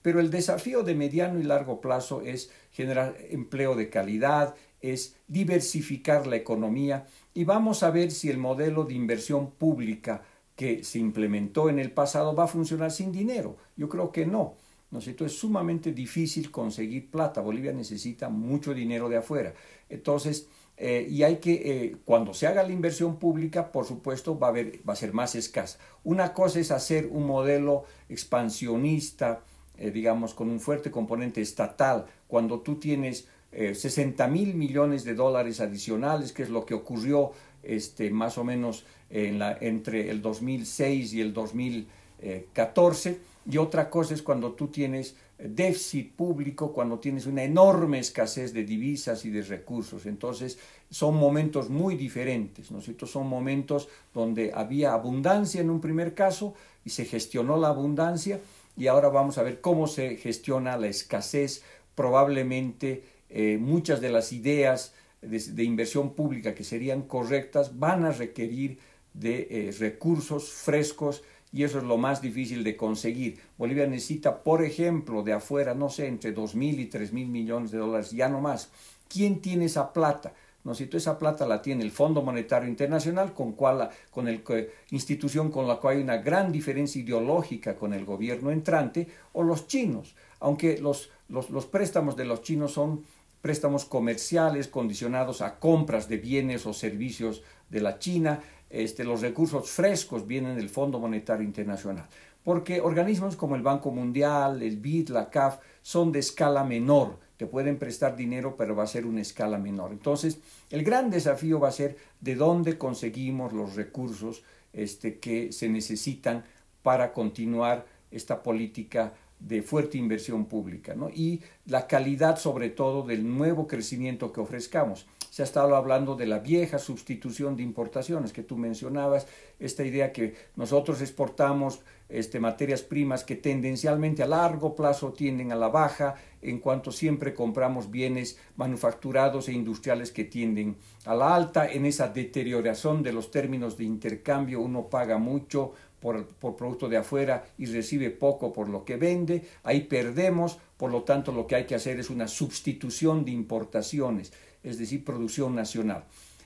pero 0.03 0.21
el 0.21 0.31
desafío 0.31 0.83
de 0.83 0.95
mediano 0.95 1.41
y 1.41 1.45
largo 1.45 1.81
plazo 1.81 2.21
es 2.21 2.51
generar 2.71 3.17
empleo 3.31 3.75
de 3.75 3.89
calidad, 3.89 4.55
es 4.83 5.17
diversificar 5.29 6.27
la 6.27 6.37
economía 6.37 7.07
y 7.33 7.45
vamos 7.45 7.83
a 7.83 7.91
ver 7.91 8.11
si 8.11 8.29
el 8.29 8.37
modelo 8.37 8.85
de 8.85 8.93
inversión 8.93 9.53
pública 9.53 10.23
que 10.57 10.85
se 10.85 10.99
implementó 10.99 11.69
en 11.69 11.79
el 11.79 11.91
pasado 11.91 12.35
va 12.35 12.45
a 12.45 12.49
funcionar 12.49 12.91
sin 12.91 13.13
dinero. 13.13 13.57
Yo 13.77 13.89
creo 13.89 14.13
que 14.13 14.27
no. 14.27 14.57
¿no 14.91 15.01
es 15.01 15.09
Es 15.09 15.37
sumamente 15.37 15.93
difícil 15.93 16.53
conseguir 16.53 17.11
plata. 17.11 17.41
Bolivia 17.41 17.73
necesita 17.73 18.29
mucho 18.29 18.73
dinero 18.73 19.09
de 19.09 19.17
afuera. 19.17 19.53
Entonces, 19.89 20.49
eh, 20.77 21.07
y 21.11 21.25
hay 21.25 21.39
que, 21.39 21.53
eh, 21.55 21.97
cuando 22.05 22.33
se 22.33 22.47
haga 22.47 22.63
la 22.63 22.73
inversión 22.73 23.19
pública, 23.19 23.73
por 23.73 23.87
supuesto, 23.87 24.39
va 24.39 24.49
a, 24.49 24.51
haber, 24.51 24.81
va 24.89 24.93
a 24.93 24.97
ser 24.97 25.13
más 25.13 25.35
escasa. 25.35 25.79
Una 26.05 26.33
cosa 26.33 26.61
es 26.61 26.71
hacer 26.71 27.09
un 27.11 27.27
modelo 27.27 27.85
expansionista, 28.09 29.43
eh, 29.79 29.91
digamos, 29.91 30.33
con 30.33 30.49
un 30.49 30.61
fuerte 30.61 30.93
componente 30.93 31.41
estatal, 31.41 32.07
cuando 32.29 32.61
tú 32.61 32.77
tienes 32.77 33.29
60 33.53 34.27
mil 34.27 34.57
millones 34.57 35.05
de 35.05 35.15
dólares 35.15 35.61
adicionales, 35.61 36.33
que 36.33 36.43
es 36.43 36.51
lo 36.51 36.67
que 36.67 36.75
ocurrió 36.75 37.31
este, 37.63 38.11
más 38.11 38.37
o 38.37 38.43
menos 38.43 38.85
en 39.15 39.39
la, 39.39 39.57
entre 39.61 40.11
el 40.11 40.21
2006 40.21 41.15
y 41.15 41.21
el 41.21 41.33
2014. 41.33 43.19
Y 43.51 43.59
otra 43.59 43.89
cosa 43.89 44.15
es 44.15 44.23
cuando 44.23 44.53
tú 44.53 44.69
tienes 44.69 45.15
déficit 45.39 46.13
público, 46.13 46.73
cuando 46.73 46.99
tienes 46.99 47.27
una 47.27 47.45
enorme 47.45 47.99
escasez 48.01 48.53
de 48.53 48.65
divisas 48.65 49.25
y 49.25 49.31
de 49.31 49.43
recursos. 49.43 50.07
Entonces, 50.07 50.59
son 50.91 51.17
momentos 51.17 51.71
muy 51.71 51.97
diferentes, 51.97 52.71
¿no 52.71 52.81
Son 52.81 53.27
momentos 53.29 53.89
donde 54.13 54.53
había 54.53 54.93
abundancia 54.93 55.61
en 55.61 55.71
un 55.71 55.81
primer 55.81 56.15
caso 56.15 56.55
y 56.85 56.91
se 56.91 57.05
gestionó 57.05 57.57
la 57.57 57.69
abundancia 57.69 58.41
y 58.77 58.89
ahora 58.89 59.09
vamos 59.09 59.39
a 59.39 59.43
ver 59.43 59.61
cómo 59.61 59.87
se 59.87 60.17
gestiona 60.17 60.77
la 60.77 60.89
escasez. 60.89 61.63
Probablemente 61.95 63.05
eh, 63.29 63.59
muchas 63.61 64.01
de 64.01 64.11
las 64.11 64.33
ideas 64.33 64.95
de 65.23 65.65
inversión 65.65 66.15
pública 66.15 66.55
que 66.55 66.65
serían 66.65 67.03
correctas 67.03 67.79
van 67.79 68.05
a 68.05 68.11
requerir 68.11 68.79
de 69.15 69.49
eh, 69.51 69.75
recursos 69.79 70.51
frescos 70.51 71.23
y 71.53 71.63
eso 71.63 71.79
es 71.79 71.85
lo 71.85 71.97
más 71.97 72.21
difícil 72.21 72.65
de 72.65 72.77
conseguir. 72.77 73.39
Bolivia 73.57 73.87
necesita, 73.87 74.43
por 74.43 74.65
ejemplo, 74.65 75.23
de 75.23 75.33
afuera, 75.33 75.73
no 75.75 75.89
sé, 75.89 76.09
entre 76.09 76.33
dos 76.33 76.55
mil 76.55 76.81
y 76.81 76.87
tres 76.87 77.13
mil 77.13 77.29
millones 77.29 77.71
de 77.71 77.79
dólares, 77.79 78.11
ya 78.11 78.29
no 78.29 78.41
más. 78.41 78.71
¿Quién 79.09 79.41
tiene 79.41 79.67
esa 79.67 79.93
plata? 79.93 80.35
No 80.65 80.75
sé, 80.75 80.89
esa 80.93 81.19
plata 81.19 81.47
la 81.47 81.61
tiene 81.61 81.85
el 81.85 81.91
Fondo 81.91 82.23
Monetario 82.23 82.69
Internacional, 82.69 83.35
con 83.35 83.53
cual, 83.53 83.91
con 84.11 84.29
el 84.29 84.43
institución 84.91 85.51
con 85.51 85.69
la 85.69 85.77
cual 85.77 85.97
hay 85.97 86.03
una 86.03 86.17
gran 86.17 86.51
diferencia 86.51 87.03
ideológica 87.03 87.77
con 87.77 87.93
el 87.93 88.05
gobierno 88.07 88.51
entrante, 88.51 89.07
o 89.35 89.43
los 89.43 89.69
chinos, 89.69 90.17
aunque 90.41 90.79
los, 90.79 91.11
los, 91.29 91.51
los 91.51 91.67
préstamos 91.67 92.17
de 92.17 92.25
los 92.25 92.43
chinos 92.43 92.73
son 92.73 93.05
préstamos 93.43 93.85
comerciales 93.85 94.69
condicionados 94.69 95.43
a 95.43 95.59
compras 95.59 96.09
de 96.09 96.17
bienes 96.17 96.65
o 96.65 96.73
servicios 96.73 97.43
de 97.69 97.83
la 97.83 97.99
China, 97.99 98.41
este, 98.71 99.05
los 99.05 99.21
recursos 99.21 99.71
frescos 99.71 100.27
vienen 100.27 100.57
del 100.57 100.69
Fondo 100.69 100.99
Monetario 100.99 101.45
Internacional, 101.45 102.07
porque 102.43 102.81
organismos 102.81 103.37
como 103.37 103.57
el 103.57 103.63
Banco 103.63 103.91
Mundial, 103.91 104.63
el 104.63 104.79
BID, 104.79 105.11
la 105.11 105.31
CAF, 105.31 105.59
son 105.83 106.13
de 106.13 106.19
escala 106.19 106.65
menor, 106.65 107.19
te 107.37 107.47
pueden 107.47 107.79
prestar 107.79 108.17
dinero, 108.17 108.57
pero 108.57 108.77
va 108.77 108.85
a 108.85 108.89
ser 108.89 109.07
una 109.07 109.21
escala 109.21 109.59
menor. 109.59 109.93
Entonces, 109.93 110.39
el 110.71 110.85
gran 110.85 111.11
desafío 111.11 111.59
va 111.61 111.69
a 111.69 111.73
ser 111.73 111.97
de 112.21 112.37
dónde 112.37 112.79
conseguimos 112.79 113.53
los 113.53 113.75
recursos 113.75 114.43
este, 114.73 115.19
que 115.19 115.53
se 115.53 115.69
necesitan 115.69 116.45
para 116.83 117.13
continuar 117.13 117.87
esta 118.11 118.43
política 118.43 119.15
de 119.41 119.63
fuerte 119.63 119.99
inversión 119.99 120.47
pública 120.47 120.95
y 121.15 121.41
la 121.67 121.87
calidad 121.87 122.39
sobre 122.39 122.71
todo 122.71 123.03
del 123.03 123.29
nuevo 123.29 123.67
crecimiento 123.67 124.33
que 124.33 124.41
ofrezcamos 124.41 125.07
se 125.35 125.43
ha 125.43 125.47
estado 125.47 125.75
hablando 125.75 126.15
de 126.15 126.27
la 126.27 126.39
vieja 126.39 126.79
sustitución 126.79 127.57
de 127.57 127.65
importaciones 127.65 128.33
que 128.33 128.45
tú 128.45 128.57
mencionabas, 128.57 129.27
esta 129.59 129.83
idea 129.83 130.13
que 130.13 130.37
nosotros 130.55 131.01
exportamos 131.01 131.81
este, 132.09 132.39
materias 132.39 132.83
primas 132.83 133.25
que 133.25 133.35
tendencialmente 133.35 134.23
a 134.23 134.29
largo 134.29 134.77
plazo 134.77 135.13
tienden 135.13 135.51
a 135.51 135.57
la 135.57 135.67
baja, 135.67 136.15
en 136.41 136.61
cuanto 136.61 136.93
siempre 136.93 137.35
compramos 137.35 137.91
bienes 137.91 138.39
manufacturados 138.55 139.49
e 139.49 139.55
industriales 139.55 140.13
que 140.13 140.23
tienden 140.23 140.77
a 141.05 141.17
la 141.17 141.35
alta, 141.35 141.69
en 141.69 141.85
esa 141.85 142.07
deterioración 142.07 143.03
de 143.03 143.13
los 143.13 143.33
términos 143.33 143.77
de 143.77 143.83
intercambio 143.83 144.61
uno 144.61 144.89
paga 144.89 145.19
mucho 145.19 145.73
por, 145.99 146.27
por, 146.27 146.55
producto 146.55 146.89
de 146.89 146.99
afuera 146.99 147.45
y 147.59 147.67
recibe 147.67 148.11
poco 148.11 148.53
por 148.53 148.69
lo 148.69 148.85
que 148.85 148.97
vende, 148.97 149.43
ahí 149.65 149.81
perdemos, 149.81 150.59
por 150.77 150.93
lo 150.93 151.03
tanto 151.03 151.33
lo 151.33 151.49
que 151.49 151.57
hay 151.57 151.65
que 151.65 151.75
hacer 151.75 151.99
es 151.99 152.09
una 152.09 152.29
sustitución 152.29 153.25
de 153.25 153.33
importaciones 153.33 154.33
es 154.65 154.79
decir, 154.79 155.05
producción 155.05 155.55
nacional. 155.55 156.05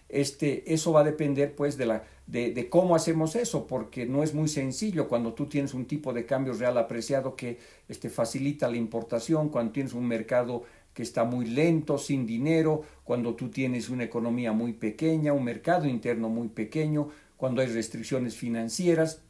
Este, 0.09 0.73
eso 0.73 0.93
va 0.93 1.01
a 1.01 1.05
depender 1.05 1.55
pues 1.55 1.77
de, 1.77 1.87
la, 1.87 2.05
de, 2.27 2.69
cómo 2.71 2.97
hacemos 2.97 3.37
eso, 3.37 3.67
porque 3.67 4.07
no 4.07 4.23
es 4.23 4.35
muy 4.35 4.49
sencillo 4.49 5.09
cuando 5.09 5.35
tú 5.35 5.47
tienes 5.47 5.75
un 5.75 5.87
tipo 5.87 6.13
de 6.13 6.25
cambio 6.25 6.55
real 6.55 6.79
apreciado 6.79 7.37
que 7.37 7.59
este, 7.89 8.09
facilita 8.09 8.69
la 8.69 8.77
importación, 8.77 9.51
cuando 9.51 9.73
tienes 9.73 9.93
un 9.93 10.07
mercado 10.07 10.63
que 10.95 11.03
está 11.03 11.25
muy 11.25 11.47
lento, 11.47 11.99
sin 11.99 12.27
dinero, 12.27 12.83
cuando 13.05 13.35
tú 13.35 13.51
tienes 13.51 13.89
una 13.89 14.05
economía 14.05 14.53
muy 14.53 14.73
pequeña, 14.73 15.33
un 15.33 15.45
mercado 15.45 15.87
interno 15.87 16.29
muy 16.29 16.49
pequeño, 16.49 17.11
cuando 17.37 17.61
hay 17.61 17.69
restricciones 17.69 18.35
financieras. 18.35 19.21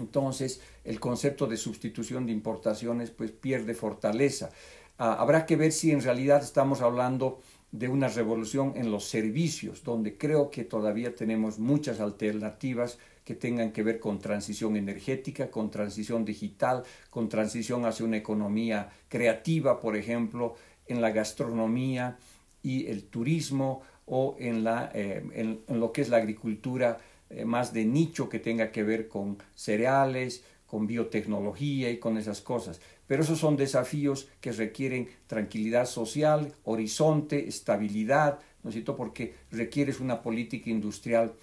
Entonces, 0.00 0.60
el 0.84 1.00
concepto 1.00 1.46
de 1.46 1.56
sustitución 1.56 2.26
de 2.26 2.32
importaciones 2.32 3.10
pues 3.10 3.32
pierde 3.32 3.74
fortaleza. 3.74 4.50
Ah, 4.96 5.14
habrá 5.14 5.44
que 5.44 5.56
ver 5.56 5.72
si 5.72 5.90
en 5.90 6.00
realidad 6.00 6.42
estamos 6.42 6.80
hablando 6.80 7.42
de 7.74 7.88
una 7.88 8.06
revolución 8.06 8.74
en 8.76 8.92
los 8.92 9.06
servicios, 9.06 9.82
donde 9.82 10.16
creo 10.16 10.48
que 10.48 10.62
todavía 10.62 11.16
tenemos 11.16 11.58
muchas 11.58 11.98
alternativas 11.98 12.98
que 13.24 13.34
tengan 13.34 13.72
que 13.72 13.82
ver 13.82 13.98
con 13.98 14.20
transición 14.20 14.76
energética, 14.76 15.50
con 15.50 15.72
transición 15.72 16.24
digital, 16.24 16.84
con 17.10 17.28
transición 17.28 17.84
hacia 17.84 18.06
una 18.06 18.16
economía 18.16 18.90
creativa, 19.08 19.80
por 19.80 19.96
ejemplo, 19.96 20.54
en 20.86 21.00
la 21.00 21.10
gastronomía 21.10 22.16
y 22.62 22.86
el 22.86 23.06
turismo 23.06 23.82
o 24.06 24.36
en, 24.38 24.62
la, 24.62 24.92
eh, 24.94 25.24
en, 25.34 25.80
lo 25.80 25.90
que 25.90 26.02
es 26.02 26.10
la 26.10 26.18
agricultura 26.18 26.98
eh, 27.28 27.44
más 27.44 27.72
de 27.72 27.86
nicho 27.86 28.28
que 28.28 28.38
tenga 28.38 28.70
que 28.70 28.84
ver 28.84 29.08
con 29.08 29.38
cereales, 29.56 30.44
con 30.64 30.86
biotecnología 30.86 31.90
y 31.90 31.98
con 31.98 32.18
esas 32.18 32.40
cosas. 32.40 32.80
Pero 33.06 33.22
esos 33.22 33.38
son 33.38 33.56
desafíos 33.56 34.28
que 34.40 34.52
requieren 34.52 35.08
tranquilidad 35.26 35.86
social, 35.86 36.52
horizonte, 36.64 37.48
estabilidad, 37.48 38.38
¿no 38.62 38.70
es 38.70 38.74
cierto? 38.74 38.96
Porque 38.96 39.34
requieres 39.50 40.00
una 40.00 40.22
política 40.22 40.70
industrial 40.70 41.34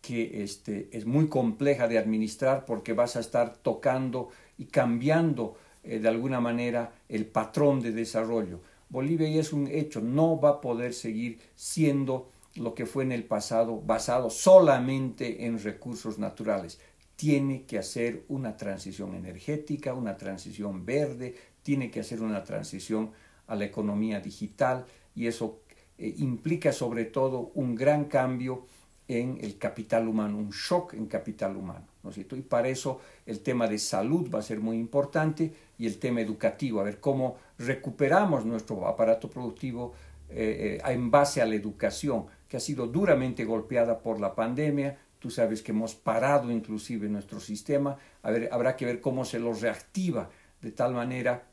que 0.00 0.42
este, 0.42 0.88
es 0.92 1.04
muy 1.04 1.28
compleja 1.28 1.88
de 1.88 1.98
administrar 1.98 2.64
porque 2.64 2.94
vas 2.94 3.16
a 3.16 3.20
estar 3.20 3.56
tocando 3.56 4.30
y 4.56 4.66
cambiando 4.66 5.56
eh, 5.84 5.98
de 5.98 6.08
alguna 6.08 6.40
manera 6.40 6.92
el 7.08 7.26
patrón 7.26 7.80
de 7.80 7.92
desarrollo. 7.92 8.60
Bolivia 8.88 9.28
es 9.28 9.52
un 9.52 9.68
hecho, 9.68 10.00
no 10.00 10.40
va 10.40 10.50
a 10.50 10.60
poder 10.60 10.94
seguir 10.94 11.38
siendo 11.54 12.28
lo 12.56 12.74
que 12.74 12.86
fue 12.86 13.04
en 13.04 13.12
el 13.12 13.24
pasado 13.24 13.80
basado 13.80 14.28
solamente 14.30 15.46
en 15.46 15.62
recursos 15.62 16.18
naturales 16.18 16.80
tiene 17.20 17.64
que 17.66 17.76
hacer 17.76 18.24
una 18.28 18.56
transición 18.56 19.14
energética, 19.14 19.92
una 19.92 20.16
transición 20.16 20.86
verde, 20.86 21.34
tiene 21.62 21.90
que 21.90 22.00
hacer 22.00 22.22
una 22.22 22.44
transición 22.44 23.10
a 23.46 23.56
la 23.56 23.66
economía 23.66 24.20
digital 24.20 24.86
y 25.14 25.26
eso 25.26 25.60
eh, 25.98 26.14
implica 26.16 26.72
sobre 26.72 27.04
todo 27.04 27.52
un 27.54 27.74
gran 27.74 28.06
cambio 28.06 28.64
en 29.06 29.36
el 29.42 29.58
capital 29.58 30.08
humano, 30.08 30.38
un 30.38 30.48
shock 30.48 30.94
en 30.94 31.08
capital 31.08 31.58
humano. 31.58 31.84
¿no 32.02 32.08
es 32.08 32.14
cierto? 32.14 32.36
Y 32.36 32.40
para 32.40 32.68
eso 32.68 33.02
el 33.26 33.40
tema 33.40 33.68
de 33.68 33.76
salud 33.76 34.30
va 34.34 34.38
a 34.38 34.42
ser 34.42 34.60
muy 34.60 34.78
importante 34.78 35.52
y 35.76 35.86
el 35.86 35.98
tema 35.98 36.22
educativo, 36.22 36.80
a 36.80 36.84
ver 36.84 37.00
cómo 37.00 37.36
recuperamos 37.58 38.46
nuestro 38.46 38.86
aparato 38.88 39.28
productivo 39.28 39.92
eh, 40.30 40.80
eh, 40.82 40.90
en 40.90 41.10
base 41.10 41.42
a 41.42 41.44
la 41.44 41.54
educación, 41.54 42.24
que 42.48 42.56
ha 42.56 42.60
sido 42.60 42.86
duramente 42.86 43.44
golpeada 43.44 43.98
por 43.98 44.18
la 44.20 44.34
pandemia, 44.34 44.96
Tú 45.20 45.30
sabes 45.30 45.62
que 45.62 45.70
hemos 45.70 45.94
parado 45.94 46.50
inclusive 46.50 47.08
nuestro 47.08 47.38
sistema. 47.38 47.96
A 48.22 48.30
ver, 48.30 48.48
habrá 48.50 48.74
que 48.74 48.86
ver 48.86 49.00
cómo 49.00 49.24
se 49.24 49.38
lo 49.38 49.52
reactiva 49.52 50.30
de 50.60 50.72
tal 50.72 50.94
manera 50.94 51.46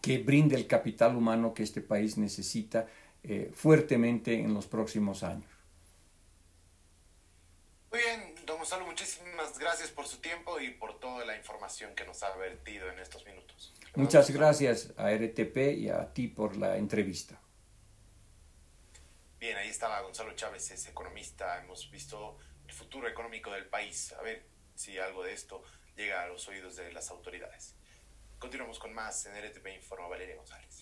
que 0.00 0.18
brinde 0.18 0.54
el 0.54 0.66
capital 0.66 1.16
humano 1.16 1.52
que 1.52 1.64
este 1.64 1.80
país 1.80 2.16
necesita 2.16 2.86
eh, 3.22 3.50
fuertemente 3.52 4.34
en 4.34 4.54
los 4.54 4.66
próximos 4.66 5.22
años. 5.22 5.50
Muy 7.90 8.00
bien, 8.00 8.34
don 8.46 8.58
Gonzalo, 8.58 8.86
muchísimas 8.86 9.58
gracias 9.58 9.90
por 9.90 10.06
su 10.06 10.18
tiempo 10.18 10.60
y 10.60 10.70
por 10.70 10.98
toda 11.00 11.24
la 11.24 11.36
información 11.36 11.94
que 11.94 12.04
nos 12.04 12.22
ha 12.22 12.36
vertido 12.36 12.90
en 12.90 12.98
estos 12.98 13.24
minutos. 13.24 13.72
Muchas 13.96 14.30
gracias 14.30 14.92
a 14.96 15.10
RTP 15.10 15.56
y 15.78 15.88
a 15.88 16.12
ti 16.12 16.28
por 16.28 16.56
la 16.56 16.76
entrevista. 16.76 17.40
Bien, 19.40 19.56
ahí 19.56 19.68
estaba 19.68 20.00
Gonzalo 20.00 20.34
Chávez, 20.34 20.70
es 20.70 20.88
economista. 20.88 21.62
Hemos 21.62 21.90
visto 21.90 22.36
el 22.66 22.72
futuro 22.72 23.08
económico 23.08 23.50
del 23.52 23.66
país. 23.66 24.12
A 24.12 24.22
ver 24.22 24.44
si 24.74 24.98
algo 24.98 25.22
de 25.22 25.32
esto 25.32 25.62
llega 25.96 26.22
a 26.22 26.26
los 26.26 26.48
oídos 26.48 26.76
de 26.76 26.92
las 26.92 27.10
autoridades. 27.10 27.74
Continuamos 28.38 28.78
con 28.78 28.92
más 28.92 29.26
en 29.26 29.40
RTP 29.40 29.66
Informa 29.76 30.08
Valeria 30.08 30.36
González. 30.36 30.73